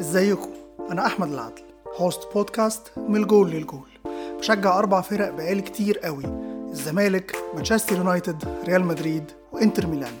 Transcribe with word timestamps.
ازيكم؟ 0.00 0.48
أنا 0.90 1.06
أحمد 1.06 1.32
العدل 1.32 1.62
host 1.96 2.20
بودكاست 2.34 2.82
من 2.96 3.16
الجول 3.16 3.50
للجول. 3.50 3.88
بشجع 4.38 4.78
أربع 4.78 5.00
فرق 5.00 5.30
بقالي 5.30 5.62
كتير 5.62 5.98
قوي 5.98 6.24
الزمالك 6.70 7.36
مانشستر 7.54 7.96
يونايتد 7.96 8.44
ريال 8.64 8.84
مدريد 8.84 9.24
وإنتر 9.52 9.86
ميلان. 9.86 10.12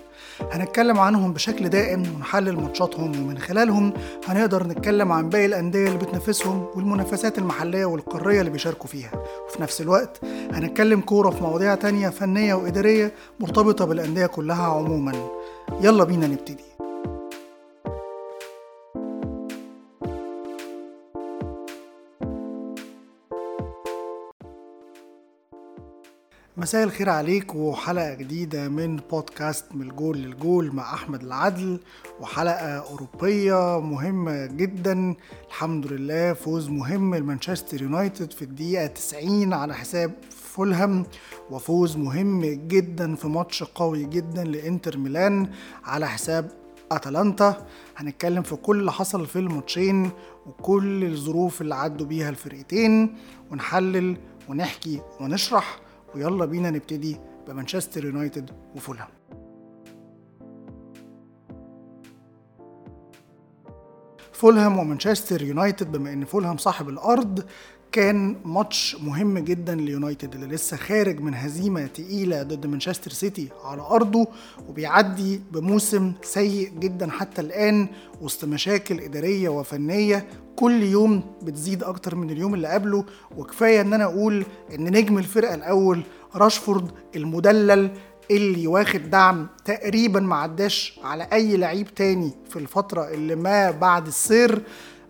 هنتكلم 0.52 0.98
عنهم 0.98 1.32
بشكل 1.32 1.68
دائم 1.68 2.02
ونحلل 2.16 2.60
ماتشاتهم 2.60 3.24
ومن 3.24 3.38
خلالهم 3.38 3.92
هنقدر 4.26 4.66
نتكلم 4.66 5.12
عن 5.12 5.28
باقي 5.28 5.46
الأندية 5.46 5.86
اللي 5.86 5.98
بتنافسهم 5.98 6.66
والمنافسات 6.74 7.38
المحلية 7.38 7.84
والقارية 7.84 8.40
اللي 8.40 8.50
بيشاركوا 8.50 8.86
فيها. 8.88 9.10
وفي 9.46 9.62
نفس 9.62 9.80
الوقت 9.80 10.20
هنتكلم 10.52 11.00
كورة 11.00 11.30
في 11.30 11.42
مواضيع 11.42 11.74
تانية 11.74 12.08
فنية 12.08 12.54
وإدارية 12.54 13.12
مرتبطة 13.40 13.84
بالأندية 13.84 14.26
كلها 14.26 14.66
عموما. 14.66 15.30
يلا 15.80 16.04
بينا 16.04 16.26
نبتدي. 16.26 16.69
مساء 26.60 26.84
الخير 26.84 27.08
عليك 27.10 27.54
وحلقة 27.54 28.14
جديدة 28.14 28.68
من 28.68 28.96
بودكاست 28.96 29.64
من 29.74 29.90
الجول 29.90 30.18
للجول 30.18 30.74
مع 30.74 30.94
أحمد 30.94 31.22
العدل 31.22 31.80
وحلقة 32.20 32.78
أوروبية 32.78 33.80
مهمة 33.80 34.46
جدا. 34.46 35.14
الحمد 35.48 35.86
لله 35.86 36.32
فوز 36.32 36.68
مهم 36.68 37.14
لمانشستر 37.14 37.82
يونايتد 37.82 38.32
في 38.32 38.42
الدقيقة 38.42 38.86
90 38.86 39.52
على 39.52 39.74
حساب 39.74 40.12
فولهام 40.30 41.06
وفوز 41.50 41.96
مهم 41.96 42.44
جدا 42.44 43.14
في 43.14 43.28
ماتش 43.28 43.62
قوي 43.62 44.04
جدا 44.04 44.44
لإنتر 44.44 44.98
ميلان 44.98 45.50
على 45.84 46.08
حساب 46.08 46.50
أتلانتا. 46.92 47.66
هنتكلم 47.96 48.42
في 48.42 48.56
كل 48.56 48.80
اللي 48.80 48.92
حصل 48.92 49.26
في 49.26 49.38
الماتشين 49.38 50.10
وكل 50.46 51.04
الظروف 51.04 51.60
اللي 51.60 51.74
عدوا 51.74 52.06
بيها 52.06 52.28
الفرقتين 52.28 53.16
ونحلل 53.50 54.16
ونحكي 54.48 55.00
ونشرح 55.20 55.78
ويلا 56.14 56.44
بينا 56.44 56.70
نبتدي 56.70 57.16
بمانشستر 57.48 58.04
يونايتد 58.04 58.50
وفولهام. 58.76 59.08
فولهام 64.32 64.78
ومانشستر 64.78 65.42
يونايتد 65.42 65.92
بما 65.92 66.12
إن 66.12 66.24
فولهام 66.24 66.56
صاحب 66.56 66.88
الأرض 66.88 67.44
كان 67.92 68.36
ماتش 68.44 68.96
مهم 69.02 69.38
جدا 69.38 69.74
ليونايتد 69.74 70.34
اللي 70.34 70.46
لسه 70.46 70.76
خارج 70.76 71.20
من 71.20 71.34
هزيمة 71.34 71.86
تقيلة 71.86 72.42
ضد 72.42 72.66
مانشستر 72.66 73.10
سيتي 73.10 73.48
على 73.64 73.82
أرضه 73.82 74.26
وبيعدي 74.68 75.40
بموسم 75.52 76.12
سيء 76.22 76.70
جدا 76.78 77.10
حتى 77.10 77.40
الآن 77.40 77.88
وسط 78.20 78.44
مشاكل 78.44 79.00
إدارية 79.00 79.48
وفنية. 79.48 80.26
كل 80.56 80.82
يوم 80.82 81.22
بتزيد 81.42 81.82
أكتر 81.82 82.14
من 82.14 82.30
اليوم 82.30 82.54
اللي 82.54 82.68
قبله 82.68 83.04
وكفاية 83.36 83.80
إن 83.80 83.92
أنا 83.92 84.04
أقول 84.04 84.44
إن 84.74 84.84
نجم 84.84 85.18
الفرقة 85.18 85.54
الأول 85.54 86.02
راشفورد 86.34 86.90
المدلل 87.16 87.90
اللي 88.30 88.66
واخد 88.66 89.10
دعم 89.10 89.46
تقريبا 89.64 90.20
ما 90.20 90.36
عداش 90.36 91.00
على 91.04 91.28
أي 91.32 91.56
لعيب 91.56 91.94
تاني 91.94 92.30
في 92.50 92.58
الفترة 92.58 93.08
اللي 93.08 93.34
ما 93.34 93.70
بعد 93.70 94.06
السير 94.06 94.62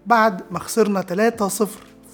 بعد 0.07 0.43
ما 0.51 0.59
خسرنا 0.59 1.33
3-0 1.61 1.65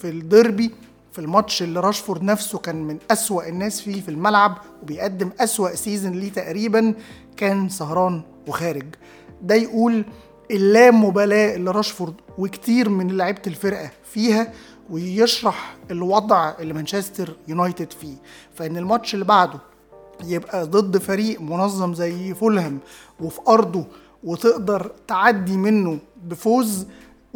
في 0.01 0.09
الديربي 0.09 0.71
في 1.13 1.19
الماتش 1.19 1.63
اللي 1.63 1.81
راشفورد 1.81 2.23
نفسه 2.23 2.59
كان 2.59 2.83
من 2.85 2.99
أسوأ 3.11 3.49
الناس 3.49 3.81
فيه 3.81 4.01
في 4.01 4.09
الملعب 4.09 4.59
وبيقدم 4.83 5.31
أسوأ 5.41 5.75
season 5.75 6.13
ليه 6.13 6.33
تقريبا 6.33 6.95
كان 7.37 7.69
سهران 7.69 8.23
وخارج. 8.49 8.85
ده 9.43 9.55
يقول 9.55 10.05
اللامبالاة 10.51 11.55
اللي 11.55 11.71
راشفورد 11.71 12.15
وكتير 12.39 12.89
من 12.89 13.17
لعيبة 13.17 13.43
الفرقة 13.47 13.91
فيها 14.05 14.53
ويشرح 14.91 15.77
الوضع 15.91 16.55
اللي 16.61 16.75
مانشستر 16.75 17.37
يونايتد 17.49 17.93
فيه. 17.93 18.15
فإن 18.55 18.77
الماتش 18.77 19.15
اللي 19.15 19.25
بعده 19.25 19.59
يبقى 20.25 20.67
ضد 20.67 20.99
فريق 20.99 21.41
منظم 21.41 21.95
زي 21.95 22.35
فولهام 22.35 22.79
وفي 23.21 23.41
أرضه 23.49 23.85
وتقدر 24.25 24.93
تعدي 25.09 25.57
منه 25.57 25.99
بفوز 26.25 26.87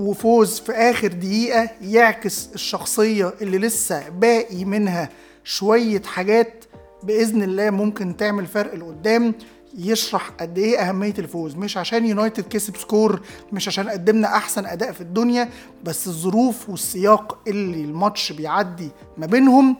وفوز 0.01 0.61
في 0.61 0.73
آخر 0.73 1.09
دقيقة 1.09 1.71
يعكس 1.83 2.49
الشخصية 2.55 3.35
اللي 3.43 3.59
لسه 3.59 4.09
باقي 4.09 4.65
منها 4.65 5.09
شوية 5.45 6.03
حاجات 6.03 6.65
بإذن 7.03 7.43
الله 7.43 7.71
ممكن 7.71 8.17
تعمل 8.17 8.47
فرق 8.47 8.75
لقدام 8.75 9.35
يشرح 9.79 10.29
قد 10.31 10.59
إيه 10.59 10.79
أهمية 10.79 11.15
الفوز. 11.19 11.55
مش 11.57 11.77
عشان 11.77 12.07
يونايتد 12.07 12.45
كسب 12.49 12.77
سكور 12.77 13.21
مش 13.53 13.69
عشان 13.69 13.89
قدمنا 13.89 14.37
أحسن 14.37 14.67
أداء 14.67 14.93
في 14.93 15.01
الدنيا 15.01 15.49
بس 15.85 16.07
الظروف 16.07 16.69
والسياق 16.71 17.39
اللي 17.49 17.85
الماتش 17.85 18.33
بيعدي 18.33 18.89
ما 19.19 19.27
بينهم 19.27 19.77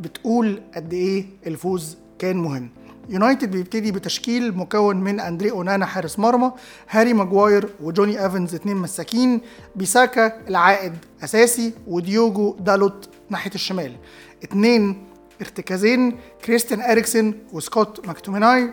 بتقول 0.00 0.62
قد 0.74 0.92
إيه 0.92 1.26
الفوز 1.46 1.96
كان 2.18 2.36
مهم. 2.36 2.70
يونايتد 3.08 3.50
بيبتدي 3.50 3.92
بتشكيل 3.92 4.56
مكون 4.56 4.96
من 4.96 5.20
أندري 5.20 5.50
أونانا 5.50 5.86
حارس 5.86 6.18
مرمى 6.18 6.52
هاري 6.90 7.12
ماجواير 7.12 7.68
وجوني 7.82 8.24
إيفنز 8.24 8.54
اتنين 8.54 8.76
مساكين 8.76 9.40
بيساكا 9.76 10.48
العائد 10.48 10.94
أساسي 11.24 11.72
وديوجو 11.86 12.56
دالوت 12.60 13.08
ناحية 13.30 13.50
الشمال. 13.54 13.96
اتنين 14.42 15.06
ارتكازين 15.40 16.16
كريستيان 16.44 16.80
إريكسن 16.80 17.34
وسكوت 17.52 18.06
ماكتوميناي 18.06 18.70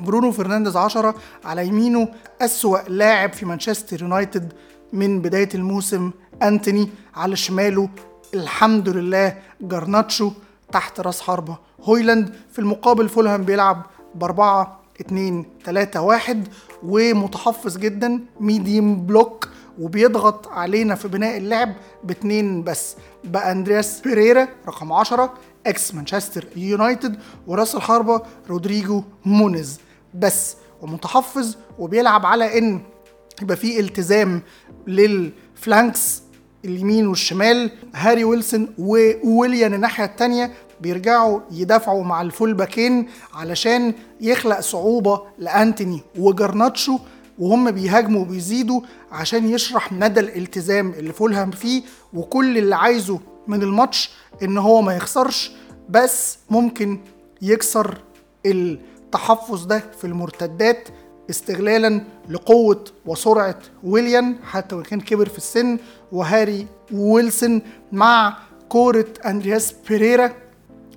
برونو 0.00 0.32
فرنانديز 0.32 0.76
10 0.76 1.14
على 1.44 1.66
يمينه 1.66 2.08
أسوأ 2.40 2.78
لاعب 2.88 3.32
في 3.32 3.46
مانشستر 3.46 4.02
يونايتد 4.02 4.52
من 4.92 5.20
بداية 5.22 5.48
الموسم 5.54 6.10
أنتوني 6.42 6.88
على 7.14 7.36
شماله 7.36 7.88
الحمد 8.34 8.88
لله 8.88 9.38
جرناتشو 9.60 10.32
تحت 10.72 11.00
رأس 11.00 11.20
حربة. 11.20 11.56
هويلاند 11.82 12.34
في 12.52 12.58
المقابل 12.58 13.08
فولهام 13.08 13.42
بيلعب 13.42 13.86
بأربعة 14.14 14.80
اتنين 15.00 15.46
تلاتة 15.64 16.00
واحد 16.00 16.48
ومتحفظ 16.82 17.76
جدا 17.78 18.20
medium 18.40 19.06
block 19.06 19.48
وبيضغط 19.80 20.48
علينا 20.48 20.94
في 20.94 21.08
بناء 21.08 21.36
اللعب 21.36 21.72
باتنين 22.04 22.62
بس. 22.64 22.96
بأندرياس 23.24 24.00
بيريرا 24.00 24.48
رقم 24.68 24.92
10 24.92 25.34
إكس 25.66 25.94
مانشستر 25.94 26.44
يونايتد 26.56 27.16
وراس 27.46 27.74
الحربة 27.74 28.22
رودريجو 28.50 29.02
مونيز. 29.24 29.80
بس 30.14 30.56
ومتحفظ 30.82 31.56
وبيلعب 31.78 32.26
على 32.26 32.58
إن 32.58 32.80
يبقى 33.42 33.56
في 33.56 33.80
التزام 33.80 34.42
لل 34.86 35.20
flanks 35.20 36.22
اليمين 36.64 37.06
والشمال 37.06 37.70
هاري 37.94 38.24
ويلسون 38.24 38.68
وويليان 38.78 39.74
الناحية 39.74 40.04
الثانية 40.04 40.52
بيرجعوا 40.82 41.40
يدافعوا 41.50 42.04
مع 42.04 42.22
ال 42.22 42.28
full 42.28 42.54
باكين 42.54 43.08
علشان 43.34 43.94
يخلق 44.20 44.60
صعوبة 44.60 45.22
لأنتوني 45.38 46.00
وجرناتشو 46.18 46.98
وهم 47.38 47.70
بيهاجموا 47.70 48.20
وبيزيدوا 48.22 48.80
عشان 49.12 49.48
يشرح 49.50 49.92
مدى 49.92 50.20
الالتزام 50.20 50.90
اللي 50.90 51.12
فولهام 51.12 51.50
فيه 51.50 51.82
وكل 52.14 52.58
اللي 52.58 52.76
عايزه 52.76 53.20
من 53.46 53.62
الماتش 53.62 54.10
إن 54.42 54.58
هو 54.58 54.82
ما 54.82 54.96
يخسرش 54.96 55.52
بس 55.88 56.38
ممكن 56.50 57.00
يكسر 57.42 57.98
التحفظ 58.46 59.64
ده 59.64 59.82
في 59.98 60.06
المرتدات 60.06 60.88
استغلالا 61.30 62.04
لقوة 62.30 62.84
وسرعة 63.06 63.58
ويليان 63.84 64.36
حتى 64.44 64.74
وإن 64.74 64.84
كان 64.84 65.00
كبر 65.00 65.28
في 65.28 65.38
السن 65.38 65.78
وهاري 66.12 66.66
ويلسون 66.92 67.62
مع 67.92 68.36
كورة 68.68 69.06
أندرياس 69.26 69.74
بيريرا. 69.88 70.32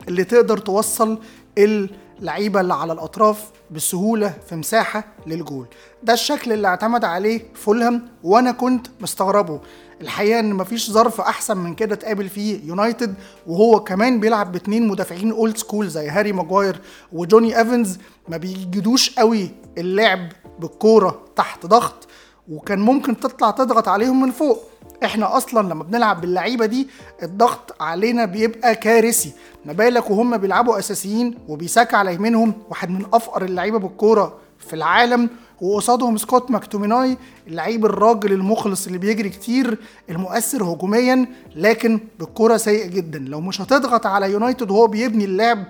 اللي 0.07 0.23
تقدر 0.23 0.57
توصل 0.57 1.19
اللعيبة 1.57 2.61
اللي 2.61 2.73
على 2.73 2.93
الأطراف 2.93 3.51
بسهولة 3.71 4.33
في 4.49 4.55
مساحة 4.55 5.03
للجول. 5.27 5.67
ده 6.03 6.13
الشكل 6.13 6.51
اللي 6.53 6.67
اعتمد 6.67 7.05
عليه 7.05 7.41
فولهام 7.53 8.07
وأنا 8.23 8.51
كنت 8.51 8.88
مستغربه. 8.99 9.61
الحقيقة 10.02 10.40
إن 10.40 10.53
مفيش 10.53 10.91
ظرف 10.91 11.22
أحسن 11.22 11.57
من 11.57 11.75
كده 11.75 11.96
تقابل 11.96 12.29
فيه 12.29 12.67
يونايتد 12.67 13.16
وهو 13.47 13.79
كمان 13.79 14.19
بيلعب 14.19 14.52
باتنين 14.52 14.87
مدافعين 14.87 15.31
old 15.31 15.57
school 15.57 15.87
زي 15.87 16.09
هاري 16.09 16.31
ماجواير 16.31 16.81
وجوني 17.13 17.57
إيفنز. 17.59 17.97
ما 18.28 18.37
بيجدوش 18.37 19.16
قوي 19.16 19.49
اللعب 19.78 20.29
بالكورة 20.59 21.25
تحت 21.35 21.66
ضغط 21.66 22.07
وكان 22.49 22.79
ممكن 22.79 23.19
تطلع 23.19 23.52
تضغط 23.52 23.87
عليهم 23.87 24.22
من 24.22 24.31
فوق. 24.31 24.63
إحنا 25.03 25.37
أصلا 25.37 25.67
لما 25.69 25.83
بنلعب 25.83 26.21
باللعيبة 26.21 26.65
دي 26.65 26.87
الضغط 27.23 27.81
علينا 27.81 28.25
بيبقى 28.25 28.75
كارثي. 28.75 29.31
ما 29.65 29.73
بالك 29.73 30.09
وهم 30.09 30.37
بيلعبوا 30.37 30.79
أساسيين 30.79 31.37
وبيساكا 31.47 31.93
على 31.93 32.13
يمينهم 32.13 32.53
واحد 32.69 32.89
من 32.89 33.05
أفقر 33.13 33.45
اللعيبة 33.45 33.79
بالكورة 33.79 34.37
في 34.67 34.73
العالم 34.73 35.29
وقصادهم 35.61 36.17
سكوت 36.17 36.51
ماكتوميناي 36.51 37.17
اللعيب 37.47 37.85
الراجل 37.85 38.31
المخلص 38.33 38.85
اللي 38.85 38.97
بيجري 38.97 39.29
كتير 39.29 39.77
المؤثر 40.09 40.63
هجوميا 40.63 41.25
لكن 41.55 41.99
بالكرة 42.19 42.57
سيء 42.57 42.85
جدا. 42.87 43.19
لو 43.19 43.41
مش 43.41 43.61
هتضغط 43.61 44.05
على 44.05 44.31
يونايتد 44.31 44.71
وهو 44.71 44.87
بيبني 44.87 45.25
اللعب 45.25 45.63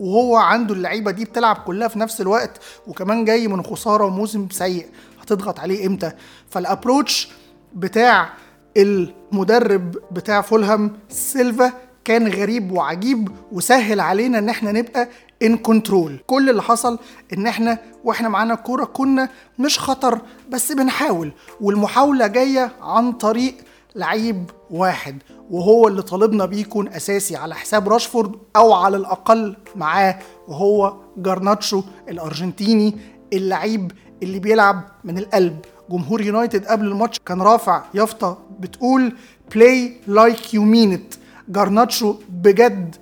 وهو 0.00 0.36
عنده 0.36 0.74
اللعيبة 0.74 1.10
دي 1.10 1.24
بتلعب 1.24 1.56
كلها 1.56 1.88
في 1.88 1.98
نفس 1.98 2.20
الوقت 2.20 2.60
وكمان 2.86 3.24
جاي 3.24 3.48
من 3.48 3.62
خسارة 3.62 4.04
وموسم 4.04 4.48
سيء 4.50 4.86
هتضغط 5.22 5.60
عليه 5.60 5.86
إمتى؟ 5.86 6.12
فال 6.50 6.66
approach 6.66 7.28
بتاع 7.74 8.28
المدرب 8.76 9.96
بتاع 10.12 10.40
فولهام 10.40 10.92
سيلفا 11.08 11.72
كان 12.04 12.28
غريب 12.28 12.72
وعجيب 12.72 13.28
وسهل 13.52 14.00
علينا 14.00 14.38
إن 14.38 14.48
إحنا 14.48 14.72
نبقى 14.72 15.08
in 15.42 15.56
control 15.56 16.20
كل 16.26 16.50
اللي 16.50 16.62
حصل 16.62 16.98
إن 17.32 17.46
إحنا 17.46 17.78
وإحنا 18.04 18.28
معانا 18.28 18.54
الكوره 18.54 18.84
كنا 18.84 19.28
مش 19.58 19.78
خطر 19.78 20.20
بس 20.50 20.72
بنحاول. 20.72 21.32
والمحاولة 21.60 22.26
جاية 22.26 22.72
عن 22.80 23.12
طريق 23.12 23.54
لعيب 23.96 24.50
واحد 24.70 25.22
وهو 25.50 25.88
اللي 25.88 26.02
طالبنا 26.02 26.46
بيه 26.46 26.60
يكون 26.60 26.88
أساسي 26.88 27.36
على 27.36 27.54
حساب 27.54 27.88
راشفورد 27.88 28.32
أو 28.56 28.72
على 28.72 28.96
الأقل 28.96 29.56
معاه 29.76 30.18
وهو 30.48 30.96
جارناتشو 31.16 31.82
الأرجنتيني 32.08 32.96
اللعيب 33.32 33.92
اللي 34.22 34.38
بيلعب 34.38 34.82
من 35.04 35.18
القلب. 35.18 35.58
جمهور 35.90 36.20
يونايتد 36.20 36.66
قبل 36.66 36.86
الماتش 36.86 37.18
كان 37.26 37.42
رافع 37.42 37.82
يافطة 37.94 38.38
بتقول 38.60 39.16
play 39.54 39.96
like 40.06 40.54
you 40.54 40.62
mean 40.62 40.92
it 40.92 41.14
جارناتشو 41.48 42.14
بجد 42.28 42.96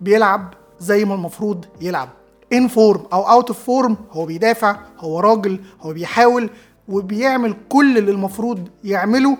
بيلعب 0.00 0.54
زي 0.80 1.04
ما 1.04 1.14
المفروض 1.14 1.64
يلعب. 1.80 2.08
in 2.52 2.68
form 2.68 3.00
أو 3.12 3.22
out 3.30 3.48
of 3.48 3.64
form 3.64 3.96
هو 4.10 4.26
بيدافع 4.26 4.76
هو 4.98 5.20
راجل 5.20 5.60
هو 5.80 5.92
بيحاول 5.92 6.50
وبيعمل 6.88 7.54
كل 7.68 7.98
اللي 7.98 8.10
المفروض 8.10 8.68
يعمله 8.84 9.36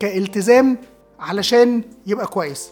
كالتزام 0.00 0.78
علشان 1.20 1.82
يبقى 2.06 2.26
كويس. 2.26 2.68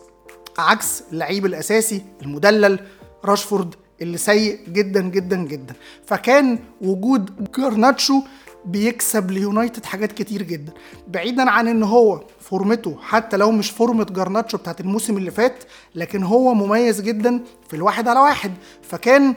عكس 0.58 1.02
اللعيب 1.12 1.46
الأساسي 1.46 2.02
المدلل 2.22 2.78
راشفورد 3.24 3.74
اللي 4.02 4.18
سيء 4.18 4.58
جدا 4.68 5.00
جدا 5.00 5.36
جدا. 5.36 5.74
فكان 6.06 6.58
وجود 6.80 7.50
جارناتشو 7.58 8.22
بيكسب 8.64 9.30
ليونايتد 9.30 9.84
حاجات 9.84 10.12
كتير 10.12 10.42
جدا. 10.42 10.72
بعيدا 11.08 11.50
عن 11.50 11.68
إن 11.68 11.82
هو 11.82 12.20
فورمته 12.40 12.96
حتى 13.00 13.36
لو 13.36 13.50
مش 13.50 13.70
فورمة 13.70 14.04
جارناتشو 14.04 14.58
بتاعت 14.58 14.80
الموسم 14.80 15.16
اللي 15.16 15.30
فات 15.30 15.64
لكن 15.94 16.22
هو 16.22 16.54
مميز 16.54 17.00
جدا 17.00 17.40
في 17.68 17.76
الواحد 17.76 18.08
على 18.08 18.20
واحد. 18.20 18.52
فكان 18.82 19.34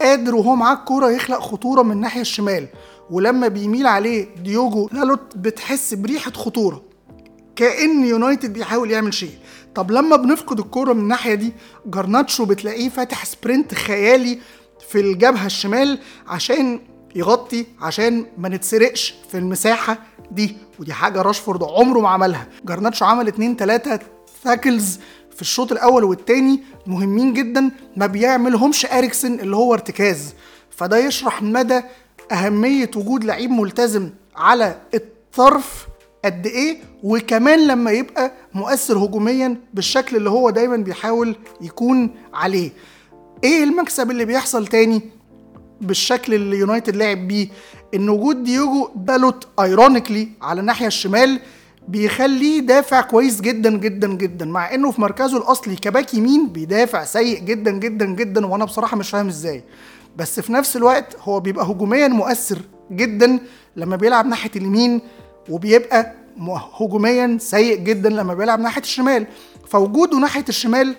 قادر 0.00 0.34
وهو 0.34 0.54
معاه 0.54 0.74
الكورة 0.74 1.10
يخلق 1.10 1.38
خطورة 1.38 1.82
من 1.82 1.92
الناحية 1.92 2.20
الشمال. 2.20 2.66
ولما 3.10 3.48
بيميل 3.48 3.86
عليه 3.86 4.26
ديوجو 4.44 4.88
دالوت 4.92 5.36
بتحس 5.36 5.94
بريحة 5.94 6.30
خطورة. 6.32 6.82
كأن 7.56 8.04
يونايتد 8.04 8.52
بيحاول 8.52 8.90
يعمل 8.90 9.14
شيء. 9.14 9.34
طب 9.74 9.90
لما 9.90 10.16
بنفقد 10.16 10.58
الكورة 10.58 10.92
من 10.92 11.00
الناحية 11.00 11.34
دي 11.34 11.52
جارناتشو 11.86 12.44
بتلاقيه 12.44 12.88
فاتح 12.88 13.24
sprint 13.24 13.74
خيالي 13.74 14.38
في 14.88 15.00
الجبهة 15.00 15.46
الشمال 15.46 15.98
عشان 16.26 16.80
يغطي 17.14 17.66
عشان 17.80 18.26
ما 18.38 18.48
نتسرقش 18.48 19.14
في 19.30 19.38
المساحة 19.38 19.98
دي. 20.30 20.56
ودي 20.78 20.92
حاجة 20.92 21.22
راشفورد 21.22 21.62
عمره 21.62 22.00
ما 22.00 22.08
عملها. 22.08 22.46
جارناتشو 22.64 23.04
عمل 23.04 23.28
اتنين 23.28 23.56
تلاتة 23.56 23.98
tackles 24.44 24.98
في 25.34 25.42
الشوط 25.42 25.72
الأول 25.72 26.04
والتاني 26.04 26.60
مهمين 26.86 27.32
جدا 27.34 27.70
ما 27.96 28.06
بيعملهمش 28.06 28.86
إريكسن 28.86 29.40
اللي 29.40 29.56
هو 29.56 29.74
ارتكاز. 29.74 30.34
فده 30.70 30.98
يشرح 30.98 31.42
مدى 31.42 31.80
أهمية 32.32 32.90
وجود 32.96 33.24
لعيب 33.24 33.50
ملتزم 33.50 34.10
على 34.36 34.78
الطرف 34.94 35.86
قد 36.24 36.46
إيه 36.46 36.78
وكمان 37.02 37.66
لما 37.66 37.90
يبقى 37.90 38.32
مؤثر 38.54 38.98
هجوميا 38.98 39.56
بالشكل 39.74 40.16
اللي 40.16 40.30
هو 40.30 40.50
دايما 40.50 40.76
بيحاول 40.76 41.36
يكون 41.60 42.10
عليه. 42.34 42.70
إيه 43.44 43.64
المكسب 43.64 44.10
اللي 44.10 44.24
بيحصل 44.24 44.66
تاني؟ 44.66 45.02
بالشكل 45.80 46.34
اللي 46.34 46.56
يونايتد 46.56 46.96
لعب 46.96 47.28
بيه 47.28 47.48
إن 47.94 48.08
وجود 48.08 48.44
ديوجو 48.44 48.88
دالوت 48.96 49.46
ironically 49.60 50.28
على 50.42 50.60
الناحية 50.60 50.86
الشمال 50.86 51.40
بيخليه 51.88 52.60
دافع 52.60 53.00
كويس 53.00 53.40
جدا 53.40 53.70
جدا 53.70 54.08
جدا 54.08 54.44
مع 54.46 54.74
إنه 54.74 54.90
في 54.90 55.00
مركزه 55.00 55.36
الأصلي 55.38 55.76
كباك 55.76 56.14
يمين 56.14 56.48
بيدافع 56.48 57.04
سيء 57.04 57.38
جدا 57.40 57.70
جدا 57.70 58.06
جدا 58.06 58.46
وأنا 58.46 58.64
بصراحة 58.64 58.96
مش 58.96 59.10
فاهم 59.10 59.28
إزاي. 59.28 59.64
بس 60.16 60.40
في 60.40 60.52
نفس 60.52 60.76
الوقت 60.76 61.16
هو 61.22 61.40
بيبقى 61.40 61.66
هجوميا 61.66 62.08
مؤثر 62.08 62.58
جدا 62.92 63.38
لما 63.76 63.96
بيلعب 63.96 64.26
ناحية 64.26 64.50
اليمين 64.56 65.00
وبيبقى 65.48 66.12
هجوميا 66.80 67.36
سيء 67.40 67.76
جدا 67.78 68.08
لما 68.08 68.34
بيلعب 68.34 68.60
ناحية 68.60 68.82
الشمال. 68.82 69.26
فوجوده 69.68 70.18
ناحية 70.18 70.44
الشمال 70.48 70.96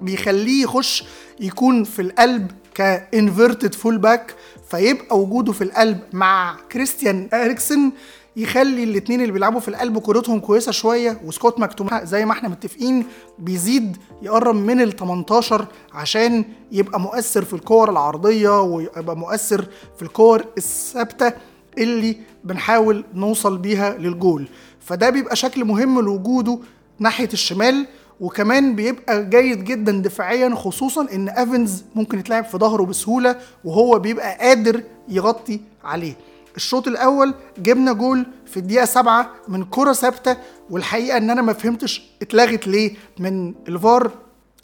بيخليه 0.00 0.62
يخش 0.62 1.04
يكون 1.40 1.84
في 1.84 2.02
القلب 2.02 2.50
ك 2.76 2.87
inverted 2.87 3.74
full 3.74 3.98
back 3.98 4.34
فيبقى 4.70 5.18
وجوده 5.20 5.52
في 5.52 5.64
القلب 5.64 5.98
مع 6.12 6.56
كريستيان 6.72 7.28
إريكسن 7.34 7.92
يخلي 8.36 8.84
الاثنين 8.84 9.20
اللي 9.20 9.32
بيلعبوا 9.32 9.60
في 9.60 9.68
القلب 9.68 9.98
كورتهم 9.98 10.40
كويسة 10.40 10.72
شوية 10.72 11.20
وسكوت 11.24 11.58
ماكتوميناي 11.60 11.88
زي 12.02 12.24
ما 12.24 12.32
إحنا 12.32 12.48
متفقين 12.48 13.06
بيزيد 13.38 13.96
يقرب 14.22 14.54
من 14.54 14.80
ال 14.80 14.96
18 14.96 15.66
عشان 15.94 16.44
يبقى 16.72 17.00
مؤثر 17.00 17.44
في 17.44 17.52
الكور 17.54 17.90
العرضية 17.90 18.60
ويبقى 18.62 19.16
مؤثر 19.16 19.66
في 19.96 20.02
الكور 20.02 20.44
الثابتة 20.58 21.32
اللي 21.78 22.16
بنحاول 22.44 23.04
نوصل 23.14 23.58
بيها 23.58 23.98
للجول. 23.98 24.48
فده 24.80 25.10
بيبقى 25.10 25.36
شكل 25.36 25.64
مهم 25.64 26.00
لوجوده 26.00 26.58
ناحية 26.98 27.28
الشمال 27.32 27.86
وكمان 28.20 28.74
بيبقى 28.76 29.24
جيد 29.30 29.64
جدا 29.64 29.92
دفاعيا 29.92 30.54
خصوصا 30.54 31.06
إن 31.12 31.28
ايفنز 31.28 31.84
ممكن 31.94 32.18
يتلعب 32.18 32.44
في 32.44 32.58
ظهره 32.58 32.82
بسهولة 32.82 33.36
وهو 33.64 33.98
بيبقى 33.98 34.38
قادر 34.38 34.82
يغطي 35.08 35.60
عليه. 35.84 36.14
الشوط 36.56 36.88
الأول 36.88 37.34
جبنا 37.58 37.92
جول 37.92 38.26
في 38.46 38.56
الدقيقة 38.56 38.84
سبعة 38.84 39.30
من 39.48 39.64
كرة 39.64 39.92
ثابتة 39.92 40.36
والحقيقة 40.70 41.16
إن 41.16 41.30
أنا 41.30 41.42
ما 41.42 41.52
فهمتش 41.52 42.02
اتلغت 42.22 42.66
ليه 42.68 42.94
من 43.18 43.54
الفار. 43.68 44.10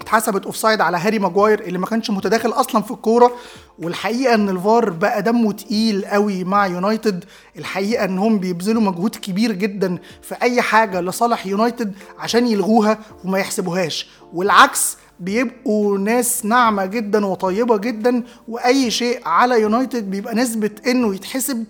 اتحسبت 0.00 0.46
offside 0.46 0.80
على 0.80 0.96
هاري 0.96 1.18
ماجواير 1.18 1.60
اللي 1.60 1.78
ما 1.78 1.86
كانش 1.86 2.10
متداخل 2.10 2.48
أصلا 2.50 2.82
في 2.82 2.90
الكورة. 2.90 3.32
والحقيقة 3.78 4.34
إن 4.34 4.48
الفار 4.48 4.90
بقى 4.90 5.22
دمه 5.22 5.52
تقيل 5.52 6.04
قوي 6.04 6.44
مع 6.44 6.66
يونايتد. 6.66 7.24
الحقيقة 7.58 8.04
ان 8.04 8.18
هم 8.18 8.38
بيبذلوا 8.38 8.82
مجهود 8.82 9.16
كبير 9.16 9.52
جدا 9.52 9.98
في 10.22 10.34
أي 10.42 10.62
حاجة 10.62 11.00
لصالح 11.00 11.46
يونايتد 11.46 11.92
عشان 12.18 12.46
يلغوها 12.46 12.98
وما 13.24 13.38
يحسبوهاش. 13.38 14.08
والعكس 14.32 14.96
بيبقوا 15.20 15.98
ناس 15.98 16.44
ناعمة 16.46 16.86
جدا 16.86 17.26
وطيبة 17.26 17.76
جدا 17.76 18.22
وأي 18.48 18.90
شيء 18.90 19.20
على 19.28 19.60
يونايتد 19.60 20.10
بيبقى 20.10 20.34
نسبة 20.34 20.70
إنه 20.86 21.14
يتحسب 21.14 21.64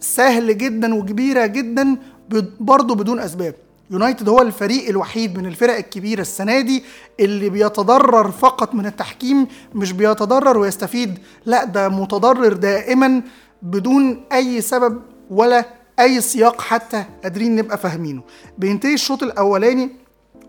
سهل 0.00 0.58
جدا 0.58 0.94
وكبيرة 0.94 1.46
جدا 1.46 1.96
برضه 2.60 2.94
بدون 2.94 3.18
أسباب. 3.20 3.54
يونايتد 3.90 4.28
هو 4.28 4.42
الفريق 4.42 4.88
الوحيد 4.88 5.38
من 5.38 5.46
الفرق 5.46 5.76
الكبيرة 5.76 6.20
السنة 6.20 6.60
دي 6.60 6.84
اللي 7.20 7.50
بيتضرر 7.50 8.30
فقط 8.30 8.74
من 8.74 8.86
التحكيم 8.86 9.46
مش 9.74 9.92
بيتضرر 9.92 10.58
ويستفيد 10.58 11.18
لا 11.46 11.64
ده 11.64 11.88
متضرر 11.88 12.52
دائما 12.52 13.22
بدون 13.62 14.24
أي 14.32 14.60
سبب 14.60 15.02
ولا 15.30 15.64
أي 16.00 16.20
سياق 16.20 16.60
حتى 16.60 17.04
قادرين 17.22 17.56
نبقى 17.56 17.78
فاهمينه. 17.78 18.22
بينتهي 18.58 18.94
الشوط 18.94 19.22
الأولاني 19.22 19.90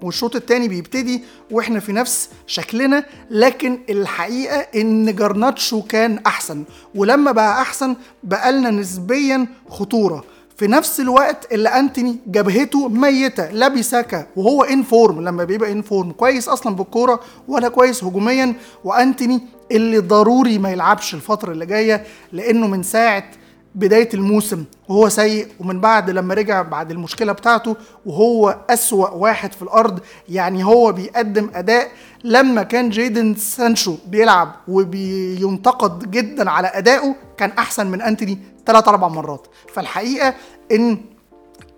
والشوط 0.02 0.36
الثاني 0.36 0.68
بيبتدي 0.68 1.24
وإحنا 1.52 1.80
في 1.80 1.92
نفس 1.94 2.30
شكلنا 2.48 3.06
لكن 3.30 3.80
الحقيقة 3.90 4.58
إن 4.76 5.16
جرناتشو 5.16 5.82
كان 5.82 6.20
أحسن 6.28 6.64
ولما 6.96 7.32
بقى 7.32 7.62
أحسن 7.62 7.96
بقى 8.24 8.52
لنا 8.52 8.70
نسبيا 8.70 9.48
خطورة. 9.70 10.24
في 10.64 10.70
نفس 10.70 11.00
الوقت 11.00 11.54
اللي 11.54 11.70
أنتوني 11.70 12.18
جبهته 12.28 12.88
ميتة 12.90 13.52
لأن 13.52 13.68
بيساكا 13.68 14.26
وهو 14.36 14.64
in 14.64 14.84
form 14.84 15.22
لما 15.22 15.44
بيبقى 15.44 15.72
in 15.72 15.82
form 15.82 16.12
كويس 16.12 16.50
أصلا 16.50 16.76
بالكورة 16.76 17.20
ولا 17.48 17.68
كويس 17.68 18.04
هجوميا 18.04 18.54
وأنتوني 18.84 19.42
اللي 19.72 20.00
ضروري 20.00 20.58
ما 20.58 20.72
يلعبش 20.72 21.14
الفترة 21.14 21.52
اللي 21.52 21.66
جاية 21.66 22.04
لأنه 22.32 22.68
من 22.68 22.84
ساعة 22.84 23.24
بداية 23.76 24.10
الموسم 24.14 24.64
وهو 24.90 25.10
سيء 25.10 25.48
ومن 25.60 25.80
بعد 25.82 26.10
لما 26.10 26.34
رجع 26.34 26.62
بعد 26.62 26.92
المشكلة 26.92 27.32
بتاعته 27.32 27.76
وهو 28.06 28.58
أسوأ 28.70 29.10
واحد 29.10 29.54
في 29.54 29.62
الأرض 29.62 30.00
يعني 30.30 30.64
هو 30.66 30.92
بيقدم 30.92 31.50
أداء 31.56 31.88
لما 32.24 32.64
كان 32.64 32.90
جيدن 32.90 33.36
سانشو 33.36 33.98
بيلعب 34.08 34.56
وبينتقد 34.68 36.12
جدا 36.12 36.50
على 36.50 36.68
أدائه 36.68 37.16
كان 37.38 37.52
أحسن 37.52 37.88
من 37.88 38.02
أنتوني 38.02 38.38
ثلاث 38.66 38.88
أربع 38.88 39.08
مرات. 39.08 39.48
فالحقيقة 39.74 40.34
إن 40.72 40.98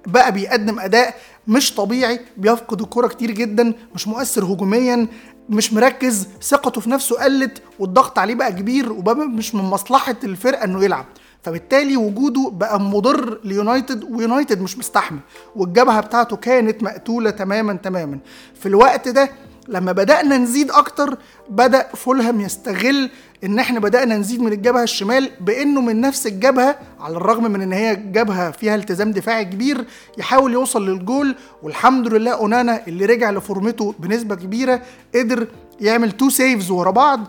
بقى 0.07 0.31
بيقدم 0.31 0.79
أداء 0.79 1.13
مش 1.47 1.75
طبيعي 1.75 2.19
بيفقد 2.37 2.81
الكرة 2.81 3.07
كتير 3.07 3.31
جدا 3.31 3.73
مش 3.95 4.07
مؤثر 4.07 4.43
هجوميا 4.45 5.07
مش 5.49 5.73
مركز 5.73 6.27
ثقته 6.41 6.81
في 6.81 6.89
نفسه 6.89 7.23
قلت 7.23 7.61
والضغط 7.79 8.19
عليه 8.19 8.35
بقى 8.35 8.51
كبير 8.51 8.91
وبقى 8.91 9.15
مش 9.15 9.55
من 9.55 9.63
مصلحة 9.63 10.15
الفرقة 10.23 10.63
إنه 10.63 10.83
يلعب. 10.83 11.05
فبالتالي 11.43 11.97
وجوده 11.97 12.49
بقى 12.53 12.79
مضر 12.79 13.39
ليونايتد 13.43 14.03
ويونايتد 14.03 14.61
مش 14.61 14.77
مستحمل 14.77 15.19
والجبهة 15.55 16.01
بتاعته 16.01 16.35
كانت 16.35 16.83
مقتولة 16.83 17.29
تماما 17.29 17.73
تماما. 17.73 18.19
في 18.59 18.65
الوقت 18.65 19.07
ده 19.07 19.29
لما 19.67 19.91
بدأنا 19.91 20.37
نزيد 20.37 20.71
أكتر 20.71 21.17
بدأ 21.49 21.87
فولهام 21.95 22.41
يستغل 22.41 23.09
إن 23.43 23.59
إحنا 23.59 23.79
بدأنا 23.79 24.17
نزيد 24.17 24.41
من 24.41 24.51
الجبهة 24.53 24.83
الشمال 24.83 25.29
بإنه 25.41 25.81
من 25.81 26.01
نفس 26.01 26.27
الجبهة 26.27 26.75
على 26.99 27.17
الرغم 27.17 27.51
من 27.51 27.61
إن 27.61 27.73
هي 27.73 27.95
جبهة 27.95 28.51
فيها 28.51 28.75
التزام 28.75 29.11
دفاعي 29.11 29.45
كبير 29.45 29.85
يحاول 30.17 30.53
يوصل 30.53 30.89
للجول 30.89 31.35
والحمد 31.63 32.07
لله 32.07 32.31
أونانا 32.31 32.87
اللي 32.87 33.05
رجع 33.05 33.31
لفورمته 33.31 33.95
بنسبة 33.99 34.35
كبيرة 34.35 34.81
قدر 35.15 35.47
يعمل 35.81 36.11
two 36.11 36.29
saves 36.29 36.71
ورا 36.71 36.91
بعض 36.91 37.19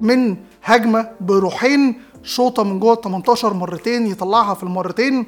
من 0.00 0.36
هجمة 0.64 1.08
بروحين 1.20 1.94
شوطة 2.22 2.64
من 2.64 2.80
جوه 2.80 2.92
ال 2.94 3.00
18 3.00 3.54
مرتين 3.54 4.06
يطلعها 4.06 4.54
في 4.54 4.62
المرتين. 4.62 5.26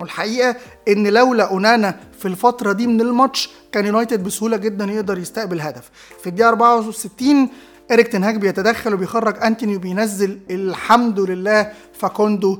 والحقيقة 0.00 0.56
إن 0.88 1.06
لولا 1.06 1.44
اونانا 1.50 2.00
في 2.18 2.28
الفترة 2.28 2.72
دي 2.72 2.86
من 2.86 3.00
الماتش 3.00 3.50
كان 3.72 3.86
يونايتد 3.86 4.24
بسهولة 4.24 4.56
جدا 4.56 4.84
يقدر 4.84 5.18
يستقبل 5.18 5.60
هدف. 5.60 5.90
في 6.22 6.26
الدقيقة 6.26 6.48
64 6.48 7.48
إريك 7.92 8.08
تنهاج 8.08 8.36
بيتدخل 8.36 8.94
وبيخرج 8.94 9.44
أنتوني 9.44 9.76
وبينزل 9.76 10.38
الحمد 10.50 11.20
لله 11.20 11.72
فاكوندو 11.92 12.58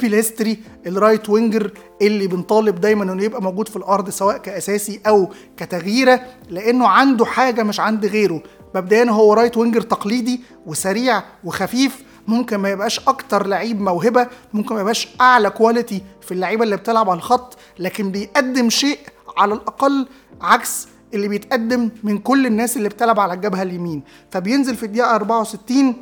بيليستري 0.00 0.58
ال 0.86 0.93
right 0.93 1.28
winger 1.30 1.70
اللي 2.02 2.26
بنطالب 2.26 2.80
دايما 2.80 3.12
إنه 3.12 3.24
يبقى 3.24 3.42
موجود 3.42 3.68
في 3.68 3.76
الأرض 3.76 4.10
سواء 4.10 4.36
كأساسي 4.38 5.00
أو 5.06 5.30
كتغييرة 5.56 6.20
لأنه 6.50 6.88
عنده 6.88 7.24
حاجة 7.24 7.62
مش 7.62 7.80
عند 7.80 8.06
غيره. 8.06 8.42
مبدئيا 8.74 9.04
هو 9.10 9.34
right 9.34 9.56
winger 9.56 9.80
تقليدي 9.80 10.40
وسريع 10.66 11.22
وخفيف 11.44 12.02
ممكن 12.28 12.56
ما 12.56 12.70
يبقاش 12.70 13.00
أكتر 13.08 13.46
لعيب 13.46 13.80
موهبة 13.80 14.26
ممكن 14.52 14.74
ما 14.74 14.80
يبقاش 14.80 15.08
أعلى 15.20 15.50
quality 15.50 16.02
في 16.20 16.32
اللعيبة 16.32 16.64
اللي 16.64 16.76
بتلعب 16.76 17.10
على 17.10 17.16
الخط 17.18 17.56
لكن 17.78 18.10
بيقدم 18.10 18.70
شيء 18.70 18.98
على 19.36 19.54
الأقل 19.54 20.06
عكس 20.40 20.88
اللي 21.14 21.28
بيتقدم 21.28 21.90
من 22.04 22.18
كل 22.18 22.46
الناس 22.46 22.76
اللي 22.76 22.88
بتلعب 22.88 23.20
على 23.20 23.34
الجبهة 23.34 23.62
اليمين. 23.62 24.02
فبينزل 24.30 24.76
في 24.76 24.82
الدقيقة 24.86 25.14
64 25.14 25.94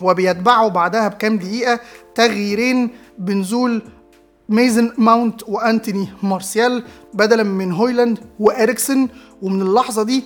وبيتبعه 0.00 0.68
بعدها 0.68 1.08
بكام 1.08 1.38
دقيقة 1.38 1.80
تغييرين 2.14 2.90
بنزول 3.18 3.82
ميسون 4.48 4.92
ماونت 4.98 5.42
وأنتوني 5.48 6.08
مارسيال 6.22 6.84
بدلا 7.14 7.42
من 7.42 7.72
هويلاند 7.72 8.18
وإريكسن 8.40 9.08
ومن 9.42 9.62
اللحظة 9.62 10.02
دي 10.02 10.24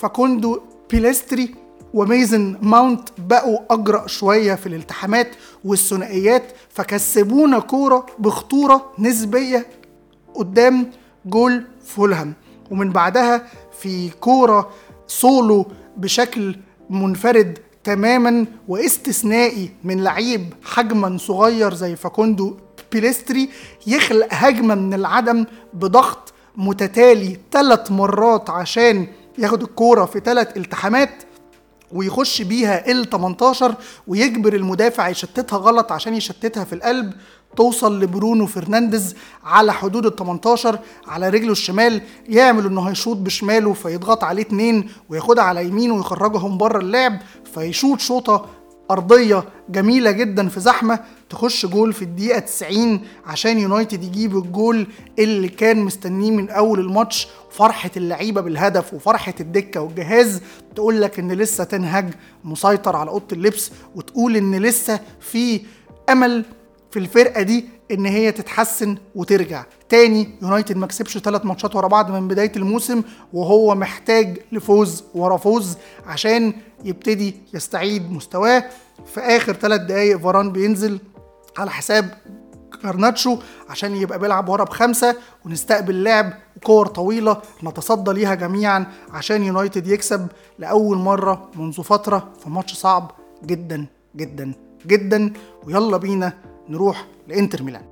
فاكوندو 0.00 0.60
بيليستري 0.90 1.54
وميسون 1.94 2.56
ماونت 2.62 3.08
بقوا 3.18 3.58
أجرأ 3.70 4.06
شوية 4.06 4.54
في 4.54 4.66
الالتحامات 4.66 5.28
والثنائيات 5.64 6.42
فكسبونا 6.70 7.58
كورة 7.58 8.06
بخطورة 8.18 8.92
نسبية 8.98 9.66
قدام 10.34 10.90
جول 11.26 11.64
فولهام. 11.84 12.32
ومن 12.70 12.90
بعدها 12.90 13.46
في 13.80 14.10
كورة 14.10 14.70
سولو 15.06 15.66
بشكل 15.96 16.56
منفرد 16.90 17.58
تماما 17.84 18.46
واستثنائي 18.68 19.70
من 19.84 20.04
لعيب 20.04 20.54
حجما 20.64 21.18
صغير 21.18 21.74
زي 21.74 21.96
فاكوندو 21.96 22.56
بيليستري 22.92 23.48
يخلق 23.86 24.28
هجمة 24.30 24.74
من 24.74 24.94
العدم 24.94 25.44
بضغط 25.74 26.32
متتالي 26.56 27.38
ثلاث 27.52 27.90
مرات 27.90 28.50
عشان 28.50 29.06
ياخد 29.38 29.62
الكورة 29.62 30.04
في 30.04 30.20
ثلاث 30.20 30.56
التحامات. 30.56 31.10
ويخش 31.92 32.42
بيها 32.42 32.90
ال 32.90 33.10
18 33.10 33.74
ويجبر 34.06 34.52
المدافع 34.54 35.08
يشتتها 35.08 35.56
غلط 35.56 35.92
عشان 35.92 36.14
يشتتها 36.14 36.64
في 36.64 36.72
القلب 36.74 37.12
توصل 37.56 38.00
لبرونو 38.00 38.46
فرنانديز 38.46 39.14
على 39.44 39.72
حدود 39.72 40.06
ال 40.06 40.16
18 40.16 40.78
على 41.08 41.28
رجله 41.28 41.52
الشمال 41.52 42.02
يعمل 42.28 42.66
إنه 42.66 42.80
هيشوط 42.88 43.16
بشماله 43.16 43.72
فيضغط 43.72 44.24
عليه 44.24 44.42
اتنين 44.42 44.88
وياخدها 45.08 45.44
على 45.44 45.64
يمينه 45.66 45.94
ويخرجهم 45.94 46.58
بره 46.58 46.78
اللعب 46.78 47.18
فيشوط 47.54 48.00
شوطة 48.00 48.46
أرضية 48.92 49.44
جميلة 49.68 50.10
جدا 50.10 50.48
في 50.48 50.60
زحمة 50.60 51.00
تخش 51.30 51.66
جول 51.66 51.92
في 51.92 52.02
الدقيقة 52.02 52.38
90 52.38 53.00
عشان 53.26 53.58
يونايتد 53.58 54.04
يجيب 54.04 54.36
الجول 54.36 54.86
اللي 55.18 55.48
كان 55.48 55.80
مستنيه 55.80 56.30
من 56.30 56.50
أول 56.50 56.80
الماتش 56.80 57.28
فرحه 57.50 57.90
اللعيبة 57.96 58.40
بالهدف 58.40 58.94
وفرحة 58.94 59.34
الدكة 59.40 59.80
والجهاز. 59.80 60.40
تقول 60.74 61.02
لك 61.02 61.18
إن 61.18 61.32
لسه 61.32 61.64
تنهج 61.64 62.14
مسيطر 62.44 62.96
على 62.96 63.10
أوضة 63.10 63.26
اللبس 63.32 63.70
وتقول 63.94 64.36
إن 64.36 64.54
لسه 64.54 65.00
في 65.20 65.60
أمل 66.10 66.44
في 66.92 66.98
الفرقة 66.98 67.42
دي 67.42 67.64
إن 67.90 68.06
هي 68.06 68.32
تتحسن 68.32 68.96
وترجع. 69.14 69.64
تاني 69.88 70.28
يونايتد 70.42 70.76
ما 70.76 70.86
كسبش 70.86 71.18
ثلاث 71.18 71.44
ماتشات 71.46 71.76
ورا 71.76 71.88
بعض 71.88 72.10
من 72.10 72.28
بداية 72.28 72.52
الموسم 72.56 73.02
وهو 73.32 73.74
محتاج 73.74 74.38
لفوز 74.52 75.04
ورا 75.14 75.36
فوز 75.36 75.76
عشان 76.06 76.52
يبتدي 76.84 77.36
يستعيد 77.54 78.12
مستواه. 78.12 78.64
في 79.14 79.20
آخر 79.20 79.52
ثلاث 79.52 79.80
دقايق 79.80 80.16
فاران 80.18 80.52
بينزل 80.52 81.00
على 81.58 81.70
حساب 81.70 82.14
جرناتشو 82.84 83.38
عشان 83.68 83.96
يبقى 83.96 84.18
بيلعب 84.18 84.48
ورا 84.48 84.64
بخمسة 84.64 85.16
ونستقبل 85.44 86.04
لعب 86.04 86.32
وكور 86.56 86.86
طويلة 86.86 87.42
نتصدى 87.64 88.12
ليها 88.12 88.34
جميعا 88.34 88.86
عشان 89.10 89.42
يونايتد 89.42 89.86
يكسب 89.86 90.26
لأول 90.58 90.98
مرة 90.98 91.50
منذ 91.56 91.82
فترة 91.82 92.32
في 92.42 92.50
ماتش 92.50 92.72
صعب 92.74 93.10
جدا 93.46 93.86
جدا 94.16 94.52
جدا. 94.86 95.32
ويلا 95.66 95.96
بينا 95.96 96.32
نروح 96.68 97.06
لإنتر 97.28 97.62
ميلان. 97.62 97.82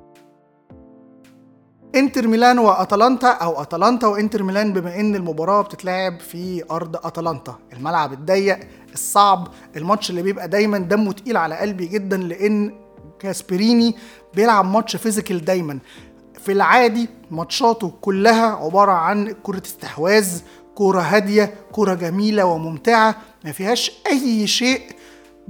إنتر 1.95 2.27
ميلان 2.29 2.59
وأتلانتا 2.59 3.29
أو 3.29 3.63
أتلانتا 3.63 4.07
وإنتر 4.07 4.43
ميلان 4.43 4.73
بما 4.73 5.01
إن 5.01 5.15
المباراة 5.15 5.63
بتتلعب 5.63 6.21
في 6.21 6.65
أرض 6.71 6.97
أتلانتا. 7.07 7.59
الملعب 7.73 8.13
الضيق 8.13 8.59
الصعب 8.93 9.49
الماتش 9.77 10.11
اللي 10.11 10.23
بيبقى 10.23 10.49
دايما 10.49 10.79
دمه 10.79 11.13
تقيل 11.13 11.37
على 11.37 11.57
قلبي 11.57 11.87
جدا 11.87 12.17
لإن 12.17 12.75
جاسبريني 13.19 13.95
بيلعب 14.35 14.65
ماتش 14.65 14.97
physical 14.97 15.45
دايما. 15.45 15.79
في 16.39 16.53
العادي 16.53 17.09
ماتشاته 17.31 17.93
كلها 18.01 18.47
عبارة 18.47 18.93
عن 18.93 19.35
كرة 19.43 19.63
استحواذ 19.67 20.41
كوره 20.75 21.01
هادية 21.01 21.55
كوره 21.73 21.95
جميلة 21.95 22.45
وممتعة 22.45 23.17
ما 23.45 23.53
فيهاش 23.53 23.93
أي 24.07 24.47
شيء 24.47 24.81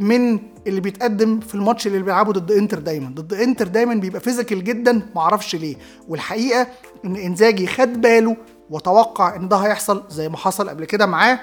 من 0.01 0.39
اللي 0.67 0.81
بيتقدم 0.81 1.41
في 1.41 1.55
الماتش 1.55 1.87
اللي 1.87 2.03
بيلعبه 2.03 2.33
ضد 2.33 2.53
انتر 2.53 2.79
دايما. 2.79 3.11
ضد 3.15 3.35
انتر 3.35 3.69
دايما 3.69 3.95
بيبقى 3.95 4.21
physical 4.21 4.65
جدا 4.65 5.03
معرفش 5.15 5.57
ليه. 5.57 5.77
والحقيقة 6.09 6.67
إن 7.05 7.17
إنزاجي 7.17 7.67
خد 7.67 8.01
باله 8.01 8.37
وتوقع 8.71 9.37
إن 9.37 9.49
ده 9.49 9.57
هيحصل 9.57 10.05
زي 10.11 10.29
ما 10.29 10.37
حصل 10.37 10.69
قبل 10.69 10.85
كده 10.85 11.07
معاه 11.07 11.41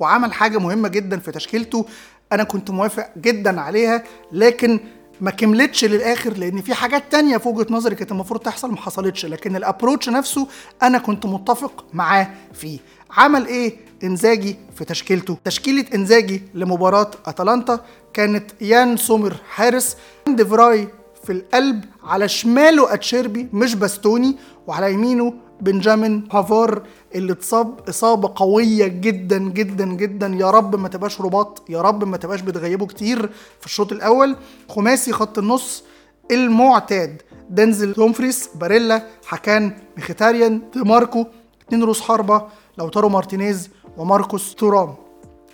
وعمل 0.00 0.32
حاجة 0.32 0.58
مهمة 0.58 0.88
جدا 0.88 1.18
في 1.18 1.32
تشكيلته 1.32 1.86
أنا 2.32 2.44
كنت 2.44 2.70
موافق 2.70 3.08
جدا 3.18 3.60
عليها 3.60 4.04
لكن 4.32 4.80
ما 5.20 5.30
كملتش 5.30 5.84
للآخر 5.84 6.32
لأن 6.32 6.60
في 6.60 6.74
حاجات 6.74 7.02
تانية 7.10 7.36
في 7.36 7.48
وجهة 7.48 7.66
نظري 7.70 7.94
كانت 7.94 8.12
المفروض 8.12 8.40
تحصل 8.40 8.70
ما 8.70 8.76
حصلتش. 8.76 9.26
لكن 9.26 9.56
ال 9.56 9.62
approach 9.62 10.08
نفسه 10.08 10.46
أنا 10.82 10.98
كنت 10.98 11.26
متفق 11.26 11.84
معاه 11.92 12.30
فيه. 12.52 12.78
عمل 13.10 13.46
إيه؟ 13.46 13.76
إنزاجي 14.04 14.56
في 14.76 14.84
تشكيلته. 14.84 15.38
تشكيلة 15.44 15.84
إنزاجي 15.94 16.42
لمباراة 16.54 17.10
أتلانتا 17.26 17.80
كانت 18.12 18.50
يان 18.60 18.96
سومر 18.96 19.36
حارس 19.50 19.96
ديفراي 20.28 20.88
في 21.24 21.32
القلب 21.32 21.84
على 22.04 22.28
شماله 22.28 22.94
أتشيربي 22.94 23.48
مش 23.52 23.74
باستوني 23.74 24.36
وعلى 24.66 24.92
يمينه 24.92 25.34
بنجامين 25.64 26.20
بافار 26.20 26.82
اللي 27.14 27.32
اتصاب 27.32 27.88
إصابة 27.88 28.32
قوية 28.36 28.86
جدا 28.86 29.38
جدا 29.38 29.84
جدا. 29.86 30.26
يا 30.26 30.50
رب 30.50 30.76
ما 30.76 30.88
تبقاش 30.88 31.20
رباط 31.20 31.62
يا 31.68 31.82
رب 31.82 32.04
ما 32.04 32.16
تبقاش 32.16 32.40
بتغيبه 32.40 32.86
كتير 32.86 33.30
في 33.60 33.66
الشوط 33.66 33.92
الأول. 33.92 34.36
خماسي 34.68 35.12
خط 35.12 35.38
النص 35.38 35.84
المعتاد 36.30 37.22
دينزل 37.50 37.92
دومفريس 37.92 38.48
باريلا 38.54 39.02
هاكان 39.26 39.72
ميخيتاريان 39.96 40.62
دي 40.74 40.80
ماركو 40.80 41.26
اتنين 41.66 41.82
روس 41.82 42.00
حربة 42.00 42.42
لوتارو 42.78 43.08
مارتينيز 43.08 43.68
وماركوس 43.96 44.54
تورام. 44.54 44.94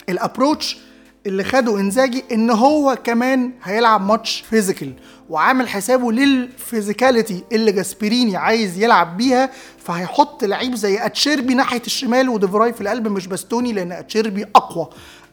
ال 0.08 0.16
approach 0.16 0.78
اللي 1.26 1.44
خده 1.44 1.80
إنزاجي 1.80 2.24
إن 2.32 2.50
هو 2.50 2.98
كمان 3.04 3.52
هيلعب 3.62 4.06
ماتش 4.06 4.44
physical 4.50 4.92
وعامل 5.30 5.68
حسابه 5.68 6.12
لل 6.12 6.32
physicality 6.32 7.44
اللي 7.52 7.72
جاسبريني 7.72 8.36
عايز 8.36 8.78
يلعب 8.82 9.16
بيها 9.16 9.50
فهيحط 9.78 10.44
لعيب 10.44 10.74
زي 10.74 11.06
أتشيربي 11.06 11.54
ناحية 11.54 11.82
الشمال 11.86 12.28
وديفراي 12.28 12.72
في 12.72 12.80
القلب 12.80 13.08
مش 13.08 13.26
باستوني 13.26 13.72
لأن 13.72 13.92
أتشيربي 13.92 14.46
أقوى. 14.56 14.88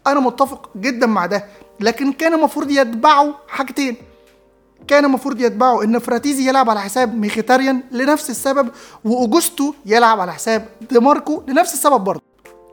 أنا 0.07 0.19
متفق 0.19 0.69
جدا 0.77 1.07
مع 1.07 1.25
ده 1.25 1.45
لكن 1.79 2.13
كان 2.13 2.33
المفروض 2.33 2.71
يتبعوا 2.71 3.33
حاجتين. 3.47 3.95
كان 4.87 5.05
المفروض 5.05 5.41
يتبعوا 5.41 5.83
إن 5.83 5.99
فراتيزي 5.99 6.47
يلعب 6.49 6.69
على 6.69 6.81
حساب 6.81 7.15
ميخيتاريان 7.17 7.81
لنفس 7.91 8.29
السبب 8.29 8.69
وأوجوستو 9.05 9.73
يلعب 9.85 10.19
على 10.19 10.33
حساب 10.33 10.65
دي 10.91 10.99
ماركو 10.99 11.43
لنفس 11.47 11.73
السبب 11.73 12.01
برضه. 12.03 12.21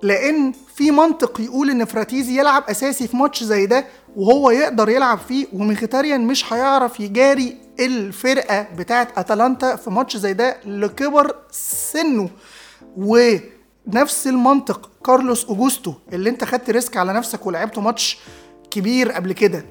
لأن 0.05 0.53
في 0.77 0.91
منطق 0.91 1.41
يقول 1.41 1.71
ان 1.71 1.85
فراتيزي 1.85 2.39
يلعب 2.39 2.65
اساسي 2.69 3.09
في 3.09 3.17
ماتش 3.17 3.45
زي 3.45 3.67
ده 3.67 3.87
وهو 4.17 4.51
يقدر 4.51 4.89
يلعب 4.89 5.19
فيه 5.19 5.47
وميخيتاريان 5.53 6.27
مش 6.27 6.53
هيعرف 6.53 7.01
يجاري 7.01 7.57
الفرقة 7.81 8.67
بتاعه 8.77 9.09
أتلانتا 9.17 9.77
في 9.77 9.91
ماتش 9.91 10.17
زي 10.17 10.33
ده 10.33 10.57
لكبر 10.67 11.35
سنه. 11.51 12.31
نفس 13.87 14.27
المنطق 14.27 14.91
كارلوس 15.07 15.45
أوجوستو 15.45 15.95
اللي 16.13 16.31
انت 16.31 16.45
خدت 16.45 16.71
risk 16.71 16.97
على 16.97 17.13
نفسك 17.13 17.47
ولعبته 17.47 17.81
ماتش 17.81 18.19
كبير 18.71 19.13
قبل 19.13 19.33
كده. 19.33 19.65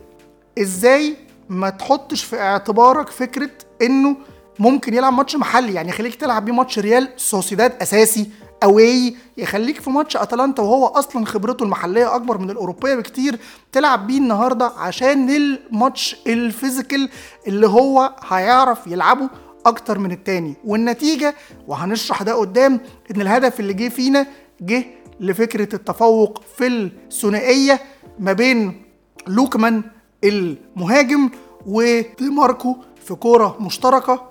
إزاي 0.62 1.16
ما 1.50 1.70
تحطش 1.70 2.24
في 2.24 2.40
اعتبارك 2.40 3.10
فكرة 3.10 3.52
انه 3.82 4.16
ممكن 4.60 4.94
يلعب 4.94 5.13
ماتش 5.13 5.36
محلي؟ 5.36 5.74
يعني 5.74 5.90
يخليك 5.90 6.16
تلعب 6.16 6.46
بيه 6.46 6.54
ماتش 6.54 6.80
ريال 6.80 7.10
سوسيداد 7.18 7.74
اساسي 7.82 8.30
away 8.63 9.15
يخليك 9.38 9.82
في 9.82 9.89
ماتش 9.89 10.17
أتلانتا 10.17 10.62
وهو 10.63 10.86
أصلا 10.88 11.25
خبرته 11.25 11.63
المحلية 11.63 12.15
أكبر 12.15 12.38
من 12.38 12.50
الأوروبية 12.50 12.96
بكتير 12.96 13.39
تلعب 13.72 14.08
بيه 14.08 14.17
النهارده 14.17 14.65
عشان 14.77 15.29
الماتش 15.29 16.15
ال 16.27 16.37
physical 16.37 17.10
اللي 17.48 17.67
هو 17.67 18.15
هيعرف 18.27 18.88
يلعبه 18.88 19.29
أكتر 19.65 20.00
من 20.00 20.12
التاني. 20.12 20.53
والنتيجة 20.65 21.36
وهنشرح 21.67 22.24
ده 22.24 22.34
قدام 22.34 22.79
إن 23.15 23.22
الهدف 23.22 23.60
اللي 23.60 23.74
جه 23.74 23.89
فينا 23.89 24.27
جه 24.62 24.86
لفكرة 25.20 25.75
التفوق 25.75 26.41
في 26.58 26.67
الثنائية 26.67 27.79
ما 28.20 28.34
بين 28.34 28.82
لوكمان 29.27 29.84
المهاجم 30.24 31.29
ودي 31.65 32.29
ماركو 32.29 32.75
في 33.05 33.15
كورة 33.15 33.58
مشتركة. 33.60 34.24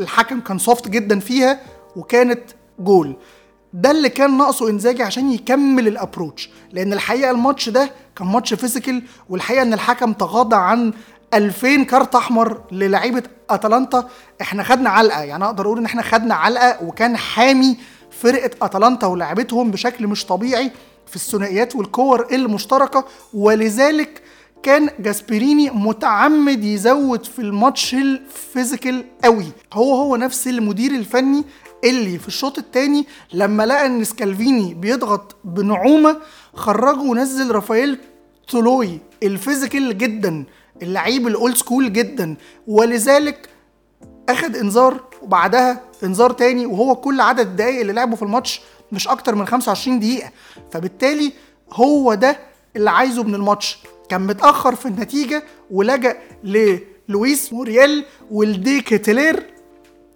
الحكم 0.00 0.40
كان 0.40 0.58
soft 0.58 0.88
جدا 0.88 1.18
فيها 1.20 1.60
وكانت 1.96 2.42
جول 2.78 3.16
ده 3.72 3.90
اللي 3.90 4.08
كان 4.08 4.38
ناقصه 4.38 4.68
إنزاجي 4.70 5.02
عشان 5.02 5.32
يكمل 5.32 5.88
ال 5.88 5.95
approach 5.95 6.50
لأن 6.72 6.92
الحقيقة 6.92 7.30
الماتش 7.30 7.68
ده 7.68 7.90
كان 8.16 8.26
ماتش 8.28 8.54
physical 8.54 9.02
والحقيقة 9.28 9.62
إن 9.62 9.72
الحكم 9.74 10.12
تغاضى 10.12 10.56
عن 10.56 10.92
2000 11.34 11.82
كارت 11.84 12.14
أحمر 12.14 12.60
للعيبة 12.72 13.22
أتلانتا 13.50 14.08
إحنا 14.40 14.62
خدنا 14.62 14.90
علقة. 14.90 15.20
يعني 15.22 15.44
أقدر 15.44 15.66
أقول 15.66 15.78
إن 15.78 15.84
إحنا 15.84 16.02
خدنا 16.02 16.34
علقة 16.34 16.84
وكان 16.84 17.16
حامي 17.16 17.76
فرقة 18.10 18.50
أتلانتا 18.62 19.06
ولاعبتهم 19.06 19.70
بشكل 19.70 20.06
مش 20.06 20.26
طبيعي 20.26 20.70
في 21.06 21.16
الثنائيات 21.16 21.76
والكور 21.76 22.26
المشتركة. 22.32 23.04
ولذلك 23.34 24.22
كان 24.62 24.90
جاسبريني 24.98 25.70
متعمد 25.70 26.64
يزود 26.64 27.24
في 27.26 27.38
الماتش 27.38 27.94
ال 27.94 28.06
physical 28.06 29.04
قوي. 29.24 29.46
هو 29.72 29.94
هو 29.94 30.16
نفس 30.16 30.48
المدير 30.48 30.90
الفني 30.90 31.44
اللي 31.84 32.18
في 32.18 32.28
الشوط 32.28 32.58
الثاني 32.58 33.06
لما 33.32 33.66
لقى 33.66 33.86
إن 33.86 34.04
سكالفيني 34.04 34.74
بيضغط 34.74 35.36
بنعومة 35.44 36.16
خرجه 36.54 37.00
ونزل 37.00 37.50
رافائيل 37.50 37.98
تولوي 38.48 38.98
ال 39.22 39.30
physical 39.30 39.98
جدا 39.98 40.44
اللعيب 40.82 41.26
ال 41.26 41.34
old 41.34 41.56
school 41.56 41.92
جدا. 41.92 42.36
ولذلك 42.66 43.48
أخد 44.28 44.56
إنذار 44.56 45.00
وبعدها 45.22 45.80
إنذار 46.04 46.32
تاني 46.32 46.66
وهو 46.66 46.94
كل 46.96 47.20
عدد 47.20 47.40
الدقايق 47.40 47.80
اللي 47.80 47.92
لعبه 47.92 48.16
في 48.16 48.22
الماتش 48.22 48.60
مش 48.92 49.08
أكتر 49.08 49.34
من 49.34 49.46
25 49.46 50.00
دقيقة. 50.00 50.30
فبالتالي 50.72 51.32
هو 51.72 52.14
ده 52.14 52.38
اللي 52.76 52.90
عايزه 52.90 53.22
من 53.22 53.34
الماتش. 53.34 53.78
كان 54.08 54.20
متأخر 54.26 54.74
في 54.74 54.86
النتيجة 54.86 55.42
ولجأ 55.70 56.16
للويس 56.44 57.52
موريال 57.52 58.04
ودي 58.30 58.80
كيتلير 58.80 59.49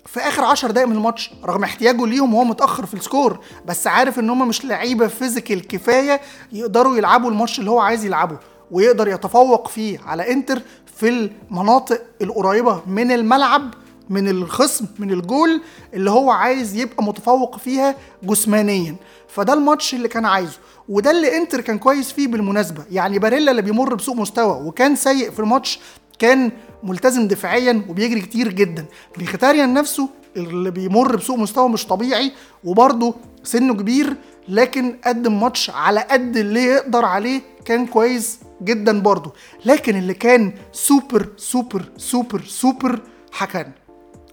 في 0.06 0.20
آخر 0.20 0.44
10 0.44 0.70
دقايق 0.70 0.88
من 0.88 0.96
الماتش 0.96 1.30
رغم 1.44 1.64
احتياجه 1.64 2.06
ليهم 2.06 2.34
وهو 2.34 2.44
متأخر 2.44 2.86
في 2.86 2.94
ال 2.94 3.02
score 3.02 3.38
بس 3.66 3.86
عارف 3.86 4.18
إن 4.18 4.30
هم 4.30 4.48
مش 4.48 4.64
لعيبة 4.64 5.06
physical 5.06 5.66
كفاية 5.66 6.20
يقدروا 6.52 6.96
يلعبوا 6.96 7.30
الماتش 7.30 7.58
اللي 7.58 7.70
هو 7.70 7.78
عايز 7.80 8.04
يلعبه 8.04 8.38
ويقدر 8.70 9.08
يتفوق 9.08 9.68
فيه 9.68 9.98
على 10.06 10.32
إنتر 10.32 10.62
في 10.96 11.08
المناطق 11.08 12.02
القريبة 12.22 12.82
من 12.86 13.10
الملعب 13.12 13.74
من 14.10 14.28
الخصم 14.28 14.86
من 14.98 15.10
الجول 15.12 15.60
اللي 15.94 16.10
هو 16.10 16.30
عايز 16.30 16.74
يبقى 16.74 17.04
متفوق 17.04 17.56
فيها 17.58 17.94
جسمانيا. 18.22 18.96
فده 19.28 19.52
الماتش 19.52 19.94
اللي 19.94 20.08
كان 20.08 20.24
عايزه 20.24 20.58
وده 20.88 21.10
اللي 21.10 21.36
إنتر 21.36 21.60
كان 21.60 21.78
كويس 21.78 22.12
فيه 22.12 22.26
بالمناسبة. 22.28 22.84
يعني 22.90 23.18
باريلا 23.18 23.50
اللي 23.50 23.62
بيمر 23.62 23.94
بسوء 23.94 24.16
مستوى 24.16 24.66
وكان 24.66 24.96
سيء 24.96 25.30
في 25.30 25.40
الماتش 25.40 25.80
كان 26.18 26.52
ملتزم 26.82 27.28
دفاعيا 27.28 27.82
وبيجري 27.88 28.20
كتير 28.20 28.48
جدا. 28.52 28.84
ميخيتاريان 29.18 29.74
نفسه 29.74 30.08
اللي 30.36 30.70
بيمر 30.70 31.16
بسوء 31.16 31.38
مستوى 31.38 31.68
مش 31.68 31.86
طبيعي 31.86 32.32
وبرضه 32.64 33.14
سنه 33.44 33.74
كبير 33.74 34.16
لكن 34.48 34.96
قدم 35.04 35.40
ماتش 35.40 35.70
على 35.70 36.00
قد 36.00 36.36
اللي 36.36 36.64
يقدر 36.64 37.04
عليه 37.04 37.40
كان 37.64 37.86
كويس 37.86 38.38
جدا 38.62 39.00
برضه. 39.00 39.32
لكن 39.64 39.96
اللي 39.96 40.14
كان 40.14 40.52
super 40.72 41.28
super 41.36 41.84
super 41.96 42.42
super 42.46 43.00
حكان. 43.32 43.72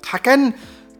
حكان 0.06 0.54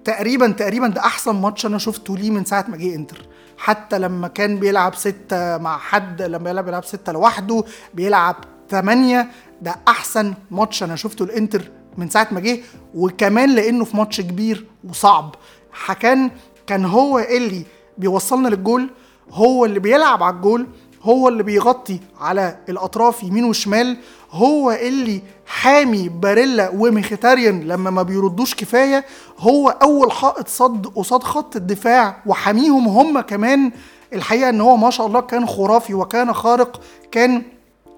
تقريبا 0.06 0.48
تقريبا 0.52 0.88
ده 0.88 1.02
أحسن 1.02 1.36
ماتش 1.36 1.66
أنا 1.66 1.78
شفته 1.78 2.18
ليه 2.18 2.32
من 2.32 2.46
ساعة 2.46 2.66
ما 2.70 2.78
جه 2.78 2.96
إنتر. 2.96 3.26
حتى 3.58 4.00
لما 4.00 4.28
كان 4.28 4.60
بيلعب 4.60 4.96
ستة 4.96 5.58
مع 5.58 5.78
حد 5.78 6.22
لما 6.22 6.50
يلعب 6.50 6.66
بيلعب 6.66 6.86
ستة 6.86 7.12
لوحده 7.12 7.64
بيلعب 7.94 8.36
ثمانية 8.72 9.28
ده 9.62 9.76
أحسن 9.88 10.34
ماتش 10.52 10.84
أنا 10.84 10.96
شفته 10.96 11.24
الانتر 11.24 11.72
من 11.98 12.10
ساعة 12.10 12.28
ما 12.32 12.40
جه 12.40 12.60
وكمان 12.96 13.50
لأنه 13.56 13.86
في 13.86 13.98
ماتش 13.98 14.22
كبير 14.22 14.66
وصعب. 14.90 15.36
حكان 15.72 16.32
كان 16.68 16.86
هو 16.86 17.20
اللي 17.20 17.66
بيوصلنا 17.98 18.48
للجول 18.48 18.90
هو 19.32 19.66
اللي 19.66 19.80
بيلعب 19.80 20.24
على 20.24 20.36
الجول 20.36 20.68
هو 21.04 21.28
اللي 21.28 21.44
بيغطي 21.44 22.00
على 22.20 22.58
الأطراف 22.70 23.24
يمين 23.24 23.44
وشمال 23.46 23.98
هو 24.32 24.72
اللي 24.72 25.22
حامي 25.46 26.10
باريلا 26.10 26.70
وميخيتاريان 26.70 27.60
لما 27.64 27.90
ما 27.90 28.04
بيردوش 28.04 28.56
كفاية 28.56 29.06
هو 29.40 29.70
أول 29.70 30.12
حائط 30.12 30.48
صد 30.48 30.88
قصاد 30.88 31.24
خط 31.24 31.56
الدفاع 31.56 32.22
وحاميهم 32.26 32.88
هم 32.88 33.20
كمان. 33.22 33.72
الحقيقة 34.14 34.50
إن 34.50 34.62
هو 34.62 34.78
ما 34.78 34.90
شاء 34.90 35.08
الله 35.08 35.22
كان 35.22 35.46
خرافي 35.48 35.94
وكان 35.94 36.34
خارق 36.34 36.82
كان 37.12 37.44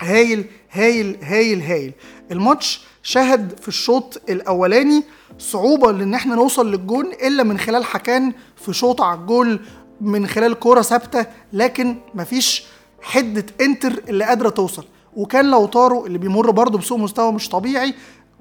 هايل 0.03 0.45
هايل 0.71 1.17
هايل 1.23 1.61
هايل. 1.61 1.93
الماتش 2.31 2.81
شهد 3.03 3.59
في 3.59 3.67
الشوط 3.67 4.21
الأولاني 4.29 5.03
صعوبة 5.39 5.91
لأن 5.91 6.13
إحنا 6.13 6.35
نوصل 6.35 6.71
للجون 6.71 7.05
إلا 7.05 7.43
من 7.43 7.57
خلال 7.57 7.85
حكان 7.85 8.33
في 8.55 8.73
شوط 8.73 9.01
على 9.01 9.19
الجول 9.19 9.59
من 10.01 10.27
خلال 10.27 10.53
كوره 10.59 10.81
ثابتة 10.81 11.25
لكن 11.53 11.95
مفيش 12.15 12.63
حدة 13.01 13.45
إنتر 13.61 14.03
اللي 14.09 14.23
قادرة 14.25 14.49
توصل. 14.49 14.85
وكان 15.15 15.51
لو 15.51 15.65
طارو 15.65 16.05
اللي 16.05 16.17
بيمر 16.17 16.51
برضه 16.51 16.77
بسوء 16.77 16.97
مستوى 16.97 17.31
مش 17.31 17.49
طبيعي 17.49 17.93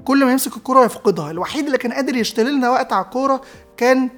كل 0.05 0.25
ما 0.25 0.33
يمسك 0.33 0.57
الكوره 0.57 0.85
يفقدها. 0.85 1.31
الوحيد 1.31 1.65
اللي 1.65 1.79
كان 1.79 1.93
قادر 1.93 2.17
يشتري 2.17 2.51
لنا 2.51 2.71
وقت 2.71 2.93
على 2.93 3.05
الكورة 3.05 3.41
كان 3.77 4.09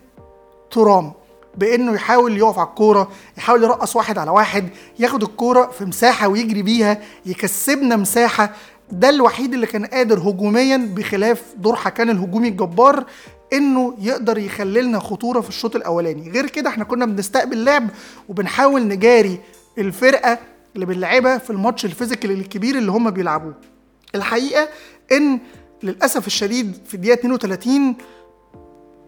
ترام. 0.70 1.12
بانه 1.58 1.94
يحاول 1.94 2.38
يقف 2.38 2.58
على 2.58 2.68
الكوره 2.68 3.10
يحاول 3.38 3.62
يرقص 3.64 3.96
واحد 3.96 4.18
على 4.18 4.30
واحد 4.30 4.68
ياخد 4.98 5.22
الكوره 5.22 5.66
في 5.66 5.84
مساحة 5.84 6.28
ويجري 6.28 6.62
بيها 6.62 7.00
يكسبنا 7.26 7.96
مساحة. 7.96 8.52
ده 8.92 9.08
الوحيد 9.08 9.54
اللي 9.54 9.66
كان 9.66 9.86
قادر 9.86 10.18
هجوميا 10.18 10.76
بخلاف 10.96 11.42
دور 11.56 11.76
حكان 11.76 12.10
الهجومي 12.10 12.48
الجبار 12.48 13.04
إنه 13.52 13.94
يقدر 14.00 14.38
يخللنا 14.38 14.98
خطورة 14.98 15.40
في 15.40 15.48
الشوط 15.48 15.76
الأولاني. 15.76 16.30
غير 16.30 16.46
كده 16.46 16.70
إحنا 16.70 16.84
كنا 16.84 17.06
بنستقبل 17.06 17.64
لعب 17.64 17.88
وبنحاول 18.28 18.88
نجاري 18.88 19.40
الفرقة 19.78 20.38
اللي 20.74 20.86
بنلعبها 20.86 21.38
في 21.38 21.50
الماتش 21.50 21.84
الفيزيكال 21.84 22.30
الكبير 22.30 22.78
اللي 22.78 22.90
هم 22.92 23.10
بيلعبوه. 23.10 23.54
الحقيقة 24.14 24.68
إن 25.12 25.38
للأسف 25.82 26.26
الشديد 26.26 26.78
في 26.86 26.94
الدقيقة 26.94 27.14
32 27.14 27.96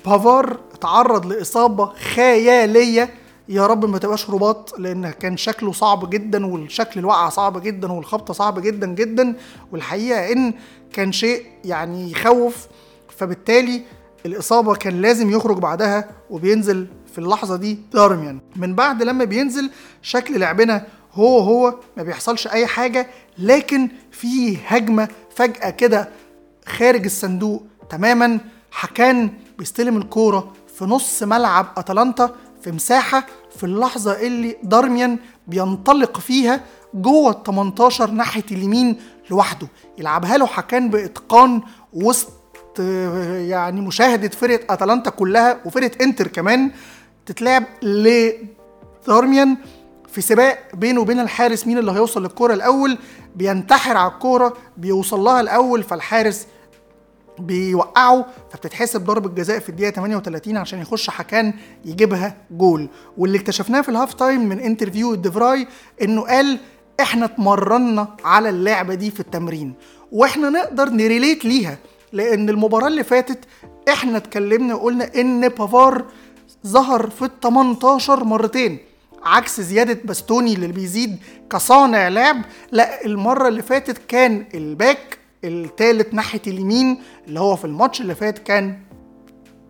بافار 0.06 0.60
اتعرض 0.76 1.26
لإصابة 1.26 1.92
خيالية. 2.14 3.14
يا 3.48 3.66
رب 3.66 3.84
ما 3.84 3.98
تبقاش 3.98 4.30
رباط 4.30 4.78
لأن 4.78 5.10
كان 5.10 5.36
شكله 5.36 5.72
صعب 5.72 6.10
جدا 6.10 6.46
والشكل 6.46 7.00
الوقعة 7.00 7.30
صعب 7.30 7.62
جدا 7.62 7.92
والخبطة 7.92 8.34
صعب 8.34 8.60
جدا 8.60 8.86
جدا. 8.86 9.34
والحقيقة 9.72 10.32
إن 10.32 10.54
كان 10.92 11.12
شيء 11.12 11.46
يعني 11.64 12.10
يخوف. 12.10 12.66
فبالتالي 13.16 13.82
الإصابة 14.26 14.74
كان 14.74 15.02
لازم 15.02 15.30
يخرج 15.30 15.58
بعدها 15.58 16.08
وبينزل 16.30 16.86
في 17.12 17.18
اللحظة 17.18 17.56
دي 17.56 17.78
دارميان. 17.92 18.40
من 18.56 18.74
بعد 18.74 19.02
لما 19.02 19.24
بينزل 19.24 19.70
شكل 20.02 20.40
لعبنا 20.40 20.86
هو 21.12 21.38
هو 21.38 21.74
ما 21.96 22.02
بيحصلش 22.02 22.46
أي 22.46 22.66
حاجة 22.66 23.06
لكن 23.38 23.88
في 24.10 24.58
هجمة 24.66 25.08
فجأة 25.36 25.70
كده 25.70 26.08
خارج 26.66 27.04
الصندوق 27.04 27.62
تماما. 27.90 28.38
حكان 28.70 29.30
بيستلم 29.58 29.96
الكورة 29.96 30.52
في 30.78 30.84
نص 30.84 31.22
ملعب 31.22 31.66
أتلانتا 31.76 32.30
في 32.62 32.72
مساحة 32.72 33.26
في 33.56 33.64
اللحظة 33.64 34.12
اللي 34.12 34.56
دارميان 34.62 35.18
بينطلق 35.46 36.18
فيها 36.20 36.60
جوه 36.94 37.30
ال 37.30 37.42
18 37.42 38.10
ناحية 38.10 38.44
اليمين 38.52 38.96
لوحده. 39.30 39.68
يلعبها 39.98 40.36
له 40.36 40.46
حكان 40.46 40.90
بإتقان 40.90 41.60
وسط 41.92 42.32
يعني 43.48 43.80
مشاهدة 43.80 44.28
فرقة 44.28 44.74
أتلانتا 44.74 45.10
كلها 45.10 45.60
وفرقة 45.64 45.90
إنتر 46.04 46.28
كمان 46.28 46.70
تتلعب 47.26 47.64
لدارميان 47.82 49.56
في 50.08 50.20
سباق 50.20 50.58
بينه 50.74 51.00
وبين 51.00 51.20
الحارس 51.20 51.66
مين 51.66 51.78
اللي 51.78 51.92
هيوصل 51.92 52.22
للكورة 52.22 52.54
الأول؟ 52.54 52.98
بينتحر 53.36 53.96
على 53.96 54.12
الكورة 54.12 54.56
بيوصل 54.76 55.20
لها 55.20 55.40
الأول 55.40 55.82
فالحارس 55.82 56.46
بيوقعه 57.38 58.22
فبتتحسب 58.50 59.04
ضربة 59.04 59.28
جزاء 59.28 59.58
في 59.58 59.68
الدقيقة 59.68 59.90
38 59.90 60.56
عشان 60.56 60.78
يخش 60.80 61.10
حكان 61.10 61.52
يجيبها 61.84 62.36
جول. 62.50 62.88
واللي 63.18 63.38
اكتشفناه 63.38 63.80
في 63.80 63.88
ال 63.88 63.94
half 63.94 64.14
time 64.14 64.48
من 64.48 64.60
interview 64.60 65.14
دي 65.14 65.35
فراي 65.35 65.66
إنه 66.02 66.22
قال 66.22 66.58
إحنا 67.00 67.24
اتمرنا 67.24 68.08
على 68.24 68.48
اللعبة 68.48 68.94
دي 68.94 69.10
في 69.10 69.20
التمرين 69.20 69.74
وإحنا 70.12 70.50
نقدر 70.50 70.88
نـ 70.88 70.96
relate 70.96 71.44
ليها 71.44 71.78
لأن 72.12 72.48
المباراة 72.48 72.88
اللي 72.88 73.04
فاتت 73.04 73.38
إحنا 73.88 74.16
اتكلمنا 74.16 74.74
وقلنا 74.74 75.10
إن 75.20 75.48
بافار 75.48 76.04
ظهر 76.66 77.10
في 77.10 77.24
ال 77.24 77.40
18 77.40 78.24
مرتين 78.24 78.78
عكس 79.24 79.60
زيادة 79.60 79.98
باستوني 80.04 80.54
اللي 80.54 80.66
بيزيد 80.66 81.16
كصانع 81.50 82.08
لعب 82.08 82.42
لا 82.72 83.04
المرة 83.04 83.48
اللي 83.48 83.62
فاتت 83.62 83.98
كان 84.08 84.44
ال 84.54 84.67
back 84.67 85.18
الثالث 85.44 86.14
ناحية 86.14 86.42
اليمين 86.46 87.02
اللي 87.28 87.40
هو 87.40 87.56
في 87.56 87.64
الماتش 87.64 88.00
اللي 88.00 88.14
فات 88.14 88.38
كان 88.38 88.78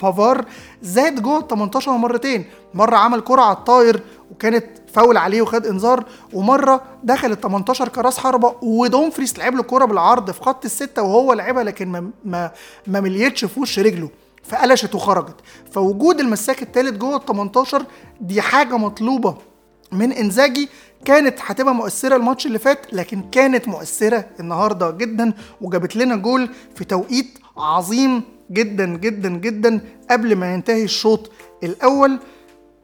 بافار 0.03 0.45
زاد 0.83 1.23
جوه 1.23 1.39
ال 1.39 1.49
18 1.49 1.93
مرتين. 1.97 2.45
مرة 2.75 2.97
عمل 2.97 3.21
كرة 3.21 3.43
على 3.43 3.57
الطاير 3.57 4.01
وكانت 4.31 4.67
فاول 4.93 5.17
عليه 5.17 5.43
وخد 5.43 5.67
انذار 5.67 6.05
ومرة 6.33 6.83
دخل 7.03 7.33
ال 7.33 7.41
18 7.41 7.89
كراس 7.89 8.19
حربة 8.19 8.55
ودومفريس 8.63 9.39
لعب 9.39 9.55
له 9.55 9.63
كوره 9.63 9.85
بالعرض 9.85 10.31
في 10.31 10.41
خط 10.43 10.65
الستة 10.65 11.03
وهو 11.03 11.33
لعبها 11.33 11.65
لكن 11.65 11.89
ما 11.89 12.11
ما, 12.25 12.51
ما 12.87 13.01
مليتش 13.01 13.45
في 13.45 13.61
وش 13.61 13.79
رجله 13.79 14.09
فقلشت 14.45 14.95
وخرجت. 14.95 15.35
فوجود 15.73 16.21
المساك 16.21 16.63
الثالث 16.63 16.97
جوه 16.97 17.17
ال 17.17 17.25
18 17.27 17.83
دي 18.21 18.41
حاجة 18.43 18.77
مطلوبة 18.77 19.37
من 19.93 20.13
إنزاجي 20.13 20.69
كانت 21.07 21.39
هتبقى 21.43 21.75
مؤثرة 21.75 22.17
الماتش 22.17 22.47
اللي 22.47 22.59
فات 22.59 22.95
لكن 22.95 23.23
كانت 23.33 23.69
مؤثرة 23.69 24.25
النهاردة 24.41 24.91
جدا 24.91 25.33
وجابت 25.61 25.97
لنا 25.97 26.17
جول 26.17 26.51
في 26.75 26.85
توقيت 26.85 27.39
عظيم 27.57 28.23
جدا 28.51 28.87
جدا 28.87 29.29
جدا 29.29 29.81
قبل 30.11 30.37
ما 30.37 30.55
ينتهي 30.55 30.85
الشوط 30.85 31.31
الأول 31.63 32.19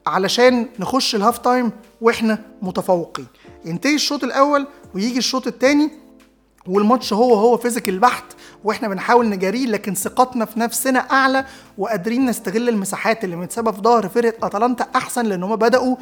علشان 0.07 0.67
نخش 0.79 1.15
ال 1.15 1.19
half 1.19 1.37
time 1.37 1.71
وإحنا 2.01 2.39
متفوقين. 2.61 3.25
ينتهي 3.65 3.95
الشوط 3.95 4.23
الأول 4.23 4.67
ويجي 4.95 5.17
الشوط 5.17 5.47
الثاني 5.47 5.89
والماتش 6.67 7.13
هو 7.13 7.33
هو 7.33 7.57
physical 7.57 7.99
بحت 7.99 8.23
وإحنا 8.63 8.87
بنحاول 8.87 9.29
نجاريه 9.29 9.65
لكن 9.65 9.93
ثقتنا 9.95 10.45
في 10.45 10.59
نفسنا 10.59 10.99
أعلى 10.99 11.45
وقادرين 11.77 12.25
نستغل 12.25 12.69
المساحات 12.69 13.23
اللي 13.23 13.35
متسابه 13.35 13.71
في 13.71 13.81
ظهر 13.81 14.09
فرقة 14.09 14.47
أتلانتا 14.47 14.87
أحسن 14.95 15.25
لأن 15.25 15.43
هم 15.43 15.55
بدأوا 15.55 15.95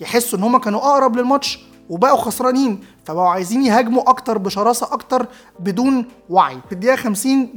يحسوا 0.00 0.38
إن 0.38 0.44
هم 0.44 0.58
كانوا 0.58 0.80
أقرب 0.80 1.16
للماتش 1.16 1.58
وبقوا 1.90 2.16
خسرانين. 2.16 2.80
فبقوا 3.04 3.28
عايزين 3.28 3.62
يهاجموا 3.62 4.10
أكتر 4.10 4.38
بشراسة 4.38 4.86
أكتر 4.92 5.26
بدون 5.60 6.04
وعي. 6.30 6.58
في 6.66 6.72
الدقيقة 6.72 6.96
50 6.96 7.50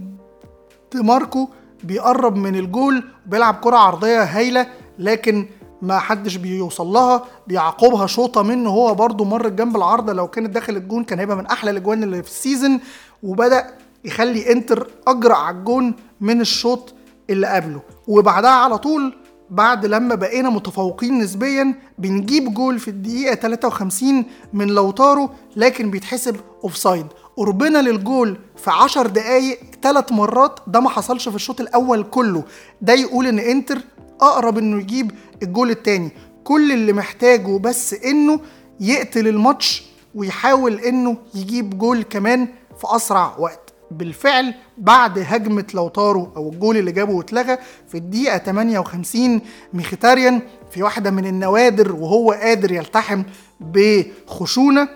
ديماركو 0.94 1.48
بيقرب 1.84 2.36
من 2.36 2.56
الجول 2.56 3.04
بيلعب 3.26 3.56
كرة 3.56 3.78
عرضية 3.78 4.24
هايلة 4.24 4.68
لكن 5.00 5.48
ما 5.82 6.00
حدش 6.00 6.36
بيوصل 6.36 6.88
لها. 6.88 7.24
بيعقبها 7.48 8.08
شوتة 8.08 8.42
منه 8.42 8.70
هو 8.70 8.96
برده 8.96 9.26
مرت 9.26 9.52
جنب 9.52 9.76
العارضة. 9.76 10.14
لو 10.14 10.28
كانت 10.28 10.56
دخلت 10.56 10.78
الجون 10.78 11.04
كان 11.04 11.20
هيبقى 11.20 11.38
من 11.38 11.46
أحلى 11.46 11.72
الأجوان 11.72 12.04
اللي 12.04 12.24
في 12.24 12.30
ال 12.30 12.37
season 12.37 12.80
وبدأ 13.24 13.68
يخلي 14.06 14.52
إنتر 14.52 14.88
اجرأ 15.08 15.36
على 15.36 15.58
الجون 15.58 15.94
من 16.22 16.42
الشوط 16.42 16.94
اللي 17.30 17.48
قبله. 17.48 17.82
وبعدها 18.08 18.50
على 18.52 18.78
طول 18.78 19.16
بعد 19.52 19.86
لما 19.86 20.16
بقينا 20.16 20.50
متفوقين 20.50 21.20
نسبيا 21.20 21.76
بنجيب 21.98 22.54
جول 22.54 22.80
في 22.80 22.88
الدقيقة 22.88 23.36
53 23.36 24.26
من 24.54 24.68
لوتارو 24.68 25.30
لكن 25.56 25.92
بيتحسب 25.92 26.36
offside. 26.64 27.08
قربنا 27.38 27.82
للجول 27.82 28.38
في 28.58 28.72
10 28.72 29.08
دقايق 29.08 29.60
ثلاث 29.82 30.12
مرات 30.12 30.60
ده 30.68 30.80
ما 30.80 30.90
حصلش 30.90 31.30
في 31.30 31.36
الشوط 31.36 31.62
الأول 31.62 32.04
كله. 32.04 32.44
ده 32.82 32.94
يقول 32.94 33.28
إن 33.28 33.40
إنتر 33.40 33.82
أقرب 34.22 34.58
إنه 34.58 34.80
يجيب 34.80 35.12
الجول 35.44 35.70
التاني. 35.70 36.12
كل 36.44 36.72
اللي 36.72 36.94
محتاجه 36.94 37.58
بس 37.58 37.94
إنه 37.94 38.40
يقتل 38.80 39.28
الماتش 39.28 39.84
ويحاول 40.16 40.74
إنه 40.80 41.18
يجيب 41.36 41.78
جول 41.78 42.04
كمان 42.04 42.48
في 42.82 42.88
أسرع 42.96 43.36
وقت. 43.40 43.69
بالفعل 43.92 44.54
بعد 44.78 45.20
هجمة 45.20 45.66
لوتارو 45.74 46.32
أو 46.38 46.50
الجول 46.50 46.78
اللي 46.78 46.92
جابه 46.92 47.14
واتلغى 47.14 47.58
في 47.88 47.98
الدقيقة 47.98 48.38
58 48.38 49.42
ميخيتاريان 49.74 50.42
في 50.72 50.84
واحدة 50.84 51.12
من 51.12 51.26
النوادر 51.26 51.96
وهو 51.96 52.32
قادر 52.32 52.72
يلتحم 52.72 53.24
بخشونة 53.60 54.90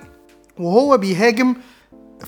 وهو 0.59 0.97
بيهاجم 0.97 1.55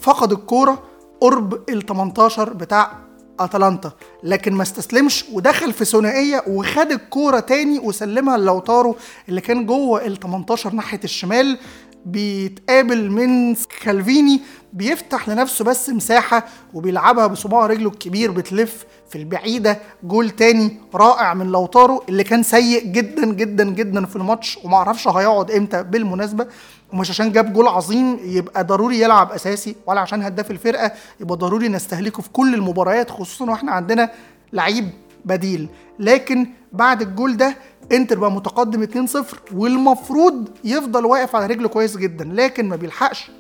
فقد 0.02 0.32
الكورة 0.32 0.84
قرب 1.22 1.70
ال 1.70 1.86
18 1.86 2.54
بتاع 2.54 2.92
أتلانتا. 3.40 3.92
لكن 4.24 4.54
ما 4.54 4.64
استسلمش 4.64 5.26
ودخل 5.34 5.74
في 5.74 5.86
ثنائية 5.86 6.44
وخد 6.48 6.92
الكورة 6.92 7.40
تاني 7.40 7.80
وسلمها 7.80 8.38
لوتارو 8.38 8.96
اللي 9.30 9.42
كان 9.42 9.66
جوه 9.66 10.06
ال 10.06 10.20
18 10.20 10.74
ناحية 10.74 11.00
الشمال. 11.04 11.58
بيتقابل 12.06 13.12
من 13.12 13.56
كالفيني 13.84 14.42
بيفتح 14.74 15.30
لنفسه 15.30 15.66
بس 15.66 15.90
مساحة 15.90 16.46
وبيلعبها 16.74 17.28
بصباع 17.28 17.66
رجله 17.66 17.90
الكبير 17.90 18.32
بتلف 18.32 18.86
في 19.10 19.18
البعيدة. 19.18 19.80
جول 20.04 20.30
تاني 20.30 20.78
رائع 20.94 21.34
من 21.34 21.52
لوتارو 21.52 22.04
اللي 22.10 22.24
كان 22.24 22.44
سيء 22.44 22.86
جدا 22.86 23.26
جدا 23.26 23.64
جدا 23.64 24.06
في 24.06 24.16
الماتش 24.16 24.60
ومعرفش 24.64 25.08
هيقعد 25.08 25.52
إمتى 25.52 25.84
بالمناسبة. 25.84 26.48
ومش 26.94 27.10
عشان 27.10 27.32
جاب 27.32 27.54
جول 27.54 27.68
عظيم 27.68 28.20
يبقى 28.24 28.64
ضروري 28.64 29.00
يلعب 29.02 29.32
أساسي 29.32 29.76
ولا 29.88 30.02
عشان 30.02 30.22
هداف 30.24 30.52
الفرقة 30.52 30.92
يبقى 31.20 31.38
ضروري 31.38 31.68
نستهلكه 31.68 32.22
في 32.22 32.30
كل 32.30 32.54
المباريات 32.56 33.10
خصوصا 33.12 33.46
وإحنا 33.52 33.72
عندنا 33.72 34.12
لعيب 34.54 34.90
بديل. 35.26 35.70
لكن 36.00 36.48
بعد 36.74 37.02
الجول 37.02 37.38
ده 37.38 37.58
انتر 37.92 38.20
بقى 38.20 38.32
متقدم 38.32 39.08
2-0 39.08 39.18
والمفروض 39.56 40.50
يفضل 40.64 41.06
واقف 41.06 41.36
على 41.36 41.46
رجله 41.46 41.68
كويس 41.68 41.98
جدا 41.98 42.30
لكن 42.34 42.70
ما 42.70 42.76
بيلحقش. 42.76 43.32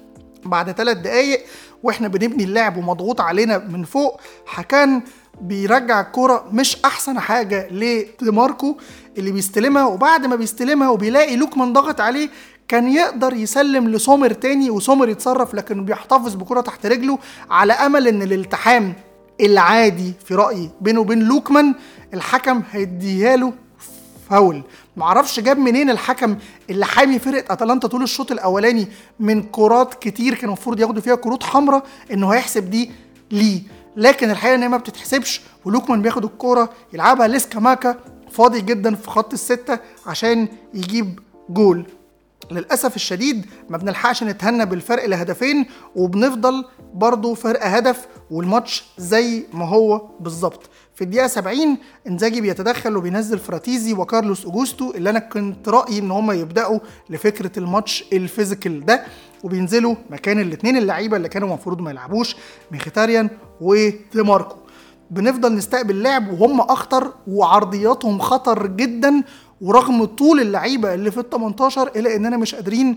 بعد 0.45 0.71
ثلاث 0.71 0.98
دقايق 0.98 1.41
وإحنا 1.84 2.08
بنبني 2.08 2.43
اللعب 2.43 2.78
ومضغوط 2.78 3.21
علينا 3.21 3.58
من 3.58 3.84
فوق 3.84 4.21
حكان 4.45 5.02
بيرجع 5.41 6.02
الكرة 6.02 6.45
مش 6.52 6.78
أحسن 6.86 7.19
حاجة 7.19 7.67
لديماركو 7.71 8.78
اللي 9.17 9.32
بيستلمها 9.32 9.86
وبعد 9.86 10.26
ما 10.26 10.36
بيستلمها 10.36 10.89
وبيلاقي 10.89 11.36
لوكمان 11.36 11.74
ضاغط 11.74 12.02
عليه 12.02 12.30
كان 12.67 12.88
يقدر 12.88 13.34
يسلم 13.34 13.89
لسومر 13.89 14.32
تاني 14.34 14.69
وسومر 14.69 15.10
يتصرف 15.10 15.54
لكن 15.54 15.86
بيحتفظ 15.86 16.36
بكرة 16.36 16.62
تحت 16.62 16.86
رجله 16.86 17.19
على 17.52 17.74
أمل 17.74 18.08
إن 18.08 18.21
الالتحام 18.21 18.93
العادي 19.41 20.13
في 20.26 20.36
رأيي 20.36 20.69
بينه 20.82 21.00
وبين 21.00 21.19
لوكمان 21.19 21.76
الحكم 22.13 22.63
هيديها 22.71 23.36
له 23.36 23.54
فاول. 24.30 24.62
معرفش 24.98 25.39
جاب 25.39 25.58
منين 25.58 25.89
الحكم 25.89 26.38
اللي 26.69 26.86
حامي 26.86 27.19
فرقة 27.19 27.54
أتلانتا 27.54 27.88
طول 27.88 28.04
الشوط 28.04 28.32
الأولاني 28.32 28.88
من 29.19 29.43
كرات 29.43 29.93
كتير 29.93 30.36
كان 30.36 30.45
المفروض 30.45 30.80
ياخدوا 30.80 31.02
فيها 31.02 31.15
كروت 31.15 31.43
حمراء 31.43 31.84
إنه 32.12 32.30
هيحسب 32.34 32.69
دي 32.69 32.91
ليه. 33.32 33.62
لكن 33.98 34.30
الحقيقة 34.32 34.56
إن 34.56 34.62
هي 34.62 34.67
ما 34.69 34.78
بتتحسبش 34.78 35.41
ولوكمان 35.65 36.02
بياخد 36.02 36.24
الكورة 36.26 36.69
يلعبها 36.93 37.28
ليسكاماكا 37.28 37.98
فاضي 38.32 38.62
جدا 38.62 38.95
في 38.95 39.10
خط 39.10 39.34
الستة 39.34 39.80
عشان 40.06 40.48
يجيب 40.74 41.19
جول. 41.50 41.86
للأسف 42.52 42.95
الشديد 42.95 43.45
ما 43.69 43.78
بنلحقش 43.78 44.24
نتهنى 44.24 44.65
بالفرق 44.65 45.06
لهدفين 45.06 45.65
وبنفضل 45.95 46.65
برضه 46.93 47.34
فرق 47.34 47.65
هدف 47.67 48.08
والماتش 48.32 48.84
زي 48.98 49.45
ما 49.54 49.67
هو 49.67 50.08
بالظبط. 50.19 50.69
في 50.95 51.04
الدقيقة 51.04 51.28
70 51.28 51.78
إنزاجي 52.08 52.41
بيتدخل 52.41 52.98
وبينزل 52.98 53.39
فراتيزي 53.39 53.93
وكارلوس 53.93 54.45
أوجوستو 54.45 54.91
اللي 54.91 55.10
أنا 55.10 55.19
كنت 55.19 55.69
رأيي 55.69 56.00
إن 56.00 56.12
هم 56.12 56.32
يبدأوا 56.32 56.80
لفكرة 57.10 57.52
ال 57.60 57.67
match 57.67 58.06
ال 58.13 58.21
physical 58.21 58.86
ده 58.86 59.04
وبينزلوا 59.43 59.95
مكان 60.10 60.39
الاثنين 60.39 60.78
اللعيبة 60.78 61.17
اللي 61.17 61.30
كانوا 61.30 61.48
المفروض 61.48 61.82
ما 61.82 61.91
يلعبوش 61.91 62.36
ميخيتاريان 62.71 63.30
وديماركو 63.62 64.56
بنفضل 65.12 65.56
نستقبل 65.56 66.04
لعب 66.04 66.32
وهم 66.41 66.62
أخطر 66.62 67.13
وعرضياتهم 67.28 68.19
خطر 68.19 68.67
جدا 68.67 69.24
ورغم 69.62 70.06
طول 70.06 70.39
اللعيبة 70.39 70.94
اللي 70.94 71.12
في 71.12 71.20
ال 71.20 71.30
18 71.30 71.88
الا 71.88 72.15
إننا 72.15 72.38
مش 72.38 72.56
قادرين 72.56 72.96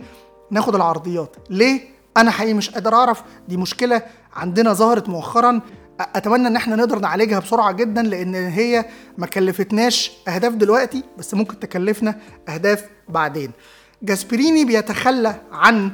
ناخد 0.51 0.75
العرضيات. 0.75 1.37
ليه؟ 1.51 1.81
أنا 2.17 2.31
حقيقي 2.31 2.55
مش 2.55 2.71
قادر 2.71 2.95
أعرف. 2.95 3.23
دي 3.49 3.57
مشكلة 3.57 4.03
عندنا 4.35 4.73
ظهرت 4.73 5.09
مؤخرا. 5.09 5.61
أتمنى 6.01 6.47
إن 6.49 6.57
إحنا 6.57 6.77
نقدر 6.77 6.99
نعالجها 6.99 7.39
بسرعة 7.39 7.73
جدا 7.73 8.03
لأن 8.03 8.35
هي 8.35 8.85
ما 9.19 9.27
كلفتناش 9.27 10.13
أهداف 10.29 10.53
دلوقتي 10.55 11.03
بس 11.19 11.35
ممكن 11.35 11.59
تكلفنا 11.61 12.19
أهداف 12.49 12.85
بعدين. 13.09 13.51
جاسبريني 14.03 14.65
بيتخلى 14.65 15.35
عن 15.53 15.91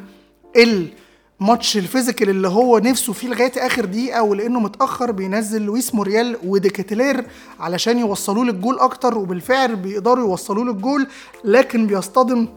ال 1.41 1.47
match 1.47 1.77
ال 1.77 1.83
physical 1.83 2.31
اللي 2.31 2.49
هو 2.49 2.79
نفسه 2.79 3.13
فيه 3.13 3.29
لغاية 3.29 3.53
آخر 3.67 3.85
دقيقة 3.85 4.23
ولأنه 4.23 4.61
متأخر 4.61 5.11
بينزل 5.11 5.63
لويس 5.63 5.95
موريال 5.95 6.37
ودي 6.45 6.72
كيتلير 6.72 7.25
علشان 7.61 7.99
يوصلوا 7.99 8.45
له 8.45 8.51
الجول 8.51 8.79
أكتر 8.79 9.19
وبالفعل 9.19 9.77
بيقدروا 9.77 10.25
يوصلوا 10.29 10.65
له 10.65 10.71
الجول 10.73 11.07
لكن 11.45 11.87
بيصطدم 11.87 12.49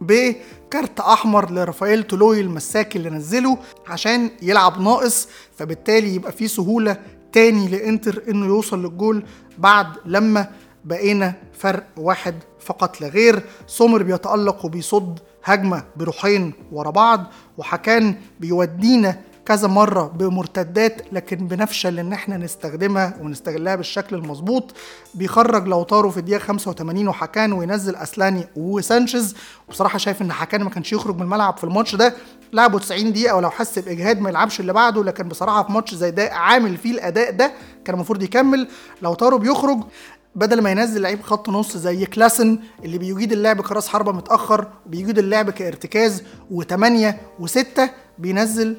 بكارت 0.00 1.00
أحمر 1.00 1.50
لرافائيل 1.52 2.02
تولوي 2.02 2.40
المساك 2.40 2.96
اللي 2.96 3.10
نزله 3.10 3.58
عشان 3.86 4.30
يلعب 4.42 4.80
ناقص 4.80 5.28
فبالتالي 5.56 6.14
يبقى 6.14 6.32
في 6.32 6.48
سهولة 6.48 6.96
تاني 7.32 7.68
لإنتر 7.68 8.22
إنه 8.28 8.46
يوصل 8.46 8.82
للجول 8.82 9.24
بعد 9.58 9.86
لما 10.04 10.50
بقينا 10.84 11.34
فرق 11.58 11.86
واحد 11.96 12.34
فقط 12.60 13.00
لا 13.00 13.08
غير. 13.08 13.42
سومر 13.66 14.02
بيتألق 14.02 14.64
وبيصد 14.64 15.18
هجمة 15.46 15.84
بروحين 15.96 16.52
ورا 16.72 16.90
بعض 16.90 17.24
وحكان 17.58 18.14
بيودينا 18.40 19.20
كذا 19.46 19.68
مرة 19.68 20.02
بمرتدات 20.02 21.12
لكن 21.12 21.36
بنفشل 21.36 21.98
إن 21.98 22.12
إحنا 22.12 22.36
نستخدمها 22.36 23.14
ونستغلها 23.20 23.76
بالشكل 23.76 24.16
المظبوط. 24.16 24.74
بيخرج 25.14 25.68
لوتارو 25.68 26.10
في 26.10 26.16
الدقيقة 26.20 26.38
85 26.38 27.08
وحكان 27.08 27.52
وينزل 27.52 27.96
أسلاني 27.96 28.46
وسانشيز. 28.56 29.34
وبصراحة 29.68 29.98
شايف 29.98 30.22
إن 30.22 30.32
حكان 30.32 30.62
ما 30.62 30.70
كانش 30.70 30.92
يخرج 30.92 31.16
من 31.16 31.22
الملعب 31.22 31.56
في 31.56 31.64
الماتش 31.64 31.94
ده. 31.94 32.14
لعبه 32.52 32.78
90 32.78 33.12
دقيقة 33.12 33.36
ولو 33.36 33.50
حس 33.50 33.78
بإجهاد 33.78 34.20
ما 34.20 34.28
يلعبش 34.30 34.60
اللي 34.60 34.72
بعده. 34.72 35.04
لكن 35.04 35.28
بصراحة 35.28 35.62
في 35.62 35.72
ماتش 35.72 35.94
زي 35.94 36.10
ده 36.10 36.32
عامل 36.32 36.76
فيه 36.76 36.90
الأداء 36.92 37.30
ده 37.30 37.52
كان 37.84 37.94
المفروض 37.94 38.22
يكمل. 38.22 38.68
لوتارو 39.02 39.38
بيخرج 39.38 39.78
بدل 40.36 40.60
ما 40.62 40.70
ينزل 40.70 41.00
لعيب 41.02 41.22
خط 41.22 41.48
نص 41.48 41.76
زي 41.76 42.06
كلاسن 42.06 42.58
اللي 42.84 42.98
بيجيد 42.98 43.32
اللعب 43.32 43.60
كراس 43.60 43.88
حربة 43.88 44.12
متأخر 44.12 44.66
وبيجيد 44.86 45.18
اللعب 45.18 45.50
كارتكاز 45.50 46.22
و8 46.52 47.12
و6 47.40 47.80
بينزل 48.18 48.76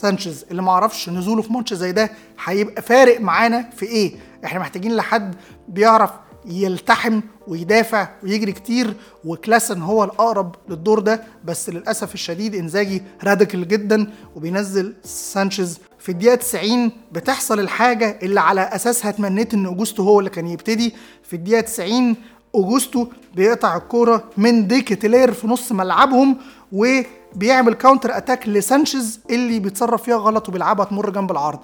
سانشيز 0.00 0.44
اللي 0.50 0.62
ما 0.62 0.70
أعرفش 0.72 1.08
نزوله 1.08 1.42
في 1.42 1.52
ماتش 1.52 1.74
زي 1.74 1.92
ده 1.92 2.10
هيبقى 2.44 2.82
فارق 2.82 3.20
معانا 3.20 3.70
في 3.76 3.86
إيه؟ 3.86 4.14
إحنا 4.44 4.60
محتاجين 4.60 4.96
لحد 4.96 5.34
بيعرف 5.68 6.10
يلتحم 6.46 7.20
ويدافع 7.48 8.08
ويجري 8.22 8.52
كتير 8.52 8.94
وكلاسن 9.24 9.82
هو 9.82 10.04
الأقرب 10.04 10.54
للدور 10.68 10.98
ده 10.98 11.22
بس 11.44 11.68
للأسف 11.70 12.14
الشديد 12.14 12.54
إنزاجي 12.54 13.02
radical 13.24 13.68
جدا 13.68 14.12
وبينزل 14.36 14.94
سانشيز 15.04 15.78
في 16.00 16.08
الدقيقة 16.08 16.34
90 16.34 16.90
بتحصل 17.12 17.60
الحاجة 17.60 18.18
اللي 18.22 18.40
على 18.40 18.60
أساسها 18.60 19.10
تمنيت 19.10 19.54
إن 19.54 19.66
أوجوستو 19.66 20.02
هو 20.02 20.18
اللي 20.18 20.30
كان 20.30 20.46
يبتدي. 20.46 20.94
في 21.22 21.36
الدقيقة 21.36 21.60
90 21.60 22.16
أوجوستو 22.54 23.06
بيقطع 23.34 23.76
الكورة 23.76 24.24
من 24.36 24.66
ديكتلير 24.66 25.32
في 25.32 25.46
نص 25.46 25.72
ملعبهم 25.72 26.36
وبيعمل 26.72 27.74
counter 27.74 28.16
attack 28.16 28.48
لسانشيز 28.48 29.20
اللي 29.30 29.58
بيتصرف 29.58 30.02
فيها 30.02 30.16
غلط 30.16 30.48
وبيلعبها 30.48 30.84
تمر 30.84 31.10
جنب 31.10 31.30
العرض. 31.30 31.58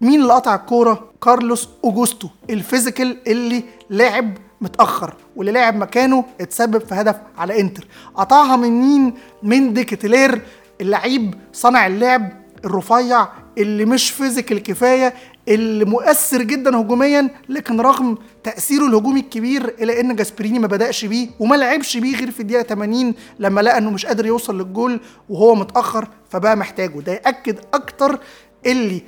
مين 0.00 0.22
اللي 0.22 0.32
قطع 0.32 0.54
الكورة؟ 0.54 1.10
كارلوس 1.22 1.68
أوجوستو 1.84 2.28
ال 2.50 2.58
physical 2.58 3.18
اللي 3.28 3.62
لعب 3.90 4.34
متأخر 4.60 5.14
واللي 5.36 5.52
لعب 5.52 5.76
مكانه 5.76 6.24
اتسبب 6.40 6.78
في 6.80 6.94
هدف 6.94 7.16
على 7.38 7.60
إنتر. 7.60 7.86
قطعها 8.14 8.56
من 8.56 8.70
مين؟ 8.70 9.14
من 9.42 9.72
ديكتلير 9.72 10.42
اللعيب 10.80 11.34
صانع 11.52 11.86
اللعب 11.86 12.45
الرفيع 12.64 13.28
اللي 13.58 13.84
مش 13.84 14.10
physical 14.10 14.62
كفاية 14.62 15.14
اللي 15.48 15.84
مؤثر 15.84 16.42
جدا 16.42 16.80
هجوميا 16.80 17.28
لكن 17.48 17.80
رغم 17.80 18.18
تأثيره 18.44 18.86
الهجومي 18.86 19.20
الكبير 19.20 19.64
إلا 19.68 20.00
إن 20.00 20.16
جاسبيريني 20.16 20.58
ما 20.58 20.66
بدأش 20.66 21.04
بيه 21.04 21.28
وما 21.40 21.56
لعبش 21.56 21.96
بيه 21.96 22.16
غير 22.16 22.30
في 22.30 22.40
الدقيقة 22.40 22.62
80 22.62 23.14
لما 23.38 23.60
لقى 23.60 23.78
إنه 23.78 23.90
مش 23.90 24.06
قادر 24.06 24.26
يوصل 24.26 24.58
للجول 24.58 25.00
وهو 25.28 25.54
متأخر 25.54 26.08
فبقى 26.30 26.56
محتاجه. 26.56 27.00
ده 27.00 27.12
يأكد 27.12 27.58
أكتر 27.74 28.18
اللي 28.66 29.02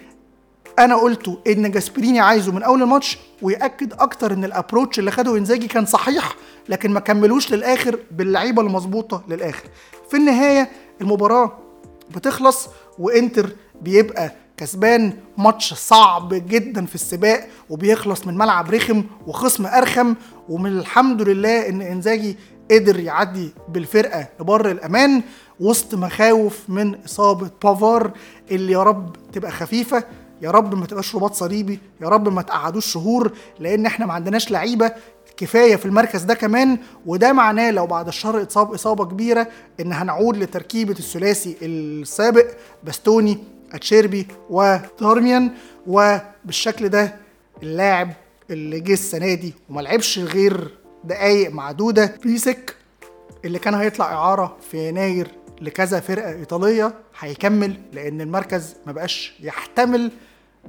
أنا 0.79 0.97
قلته 0.97 1.39
إن 1.47 1.71
جاسبريني 1.71 2.21
عايزه 2.21 2.53
من 2.53 2.63
أول 2.63 2.83
الماتش 2.83 3.19
ويأكد 3.43 3.93
أكتر 3.93 4.33
إن 4.33 4.45
الابروتش 4.45 4.99
اللي 4.99 5.11
خده 5.11 5.37
إنزاجي 5.37 5.67
كان 5.69 5.87
صحيح 5.87 6.35
لكن 6.69 6.91
ما 6.93 7.01
كملوش 7.01 7.53
للآخر 7.53 7.99
باللعيبة 8.11 8.63
المظبوطة 8.63 9.23
للآخر. 9.29 9.65
في 10.11 10.17
النهاية 10.17 10.69
المباراة 11.01 11.59
بتخلص 12.17 12.69
وإنتر 12.99 13.51
بيبقى 13.83 14.33
كسبان 14.57 15.13
ماتش 15.39 15.75
صعب 15.75 16.35
جدا 16.35 16.87
في 16.87 16.95
السباق 16.95 17.49
وبيخلص 17.71 18.27
من 18.27 18.39
ملعب 18.39 18.71
رخم 18.75 19.05
وخصم 19.27 19.67
أرخم 19.67 20.15
ومن 20.49 20.79
الحمد 20.79 21.23
لله 21.23 21.69
إن 21.69 21.83
إنزاجي 21.83 22.37
قدر 22.71 23.01
يعدي 23.01 23.51
بالفرقة 23.69 24.29
لبر 24.41 24.71
الأمان 24.71 25.23
وسط 25.61 25.95
مخاوف 25.95 26.59
من 26.69 26.95
إصابة 27.05 27.51
بافار 27.65 28.11
اللي 28.51 28.73
يا 28.73 28.83
رب 28.83 29.17
تبقى 29.33 29.51
خفيفة 29.51 30.05
يا 30.43 30.51
رب 30.51 30.75
ما 30.75 30.87
تبقاش 30.87 31.15
رباط 31.17 31.35
صليبي 31.35 31.79
يا 32.01 32.09
رب 32.09 32.29
ما 32.29 32.43
تقعدوش 32.43 32.87
شهور 32.87 33.33
لأن 33.61 33.87
إحنا 33.87 34.07
ما 34.07 34.13
عندناش 34.13 34.51
لعيبة 34.51 34.93
كفاية 35.39 35.77
في 35.77 35.87
المركز 35.87 36.23
ده 36.23 36.35
كمان 36.35 36.79
وده 37.07 37.33
معناه 37.33 37.71
لو 37.71 37.87
بعد 37.87 38.09
الشر 38.09 38.43
اتصاب 38.43 38.75
إصابة 38.75 39.05
كبيرة 39.05 39.49
إن 39.81 39.93
هنعود 39.93 40.37
لتركيبة 40.37 40.93
الثلاثي 40.93 41.57
السابق 41.63 42.47
باستوني 42.85 43.39
أتشيربي 43.73 44.27
ودارميان 44.51 45.51
وبالشكل 45.87 46.89
ده 46.89 47.17
اللاعب 47.63 48.13
اللي 48.51 48.81
جه 48.81 48.93
السنة 48.93 49.35
دي 49.35 49.55
وما 49.71 49.81
لعبش 49.81 50.19
غير 50.19 50.79
دقايق 51.05 51.51
معدودة 51.53 52.15
بيسك 52.23 52.77
اللي 53.45 53.59
كان 53.59 53.75
هيطلع 53.75 54.13
إعارة 54.13 54.57
في 54.71 54.89
يناير 54.89 55.29
لكذا 55.61 56.01
فرقة 56.01 56.33
إيطالية 56.33 56.95
هيكمل 57.19 57.75
لأن 57.93 58.21
المركز 58.21 58.75
ما 58.87 58.93
بقاش 58.93 59.35
يحتمل 59.41 60.11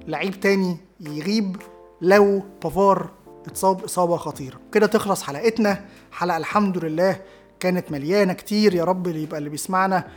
لعيب 0.07 0.39
تاني 0.39 0.77
يغيب 0.99 1.57
لو 2.01 2.43
بافار 2.63 3.09
اتصاب 3.49 3.83
إصابة 3.83 4.17
خطيرة. 4.17 4.59
كده 4.71 4.87
تخلص 4.87 5.23
حلقتنا. 5.23 5.85
حلقة 6.11 6.37
الحمد 6.37 6.77
لله 6.77 7.21
كانت 7.59 7.91
مليانة 7.91 8.33
كتير. 8.33 8.75
يا 8.75 8.83
رب 8.83 9.07
اللي 9.07 9.23
يبقى 9.23 9.37
اللي 9.37 9.49
بيسمعنا 9.49 10.07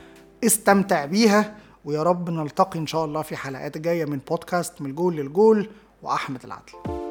استمتع 0.44 1.04
بيها 1.04 1.54
ويا 1.84 2.02
رب 2.02 2.30
نلتقي 2.30 2.78
إن 2.78 2.86
شاء 2.86 3.04
الله 3.04 3.22
في 3.22 3.36
حلقات 3.36 3.78
جاية 3.78 4.04
من 4.04 4.18
بودكاست 4.18 4.82
من 4.82 4.90
الجول 4.90 5.16
للجول 5.16 5.68
وأحمد 6.02 6.44
العدل. 6.44 7.01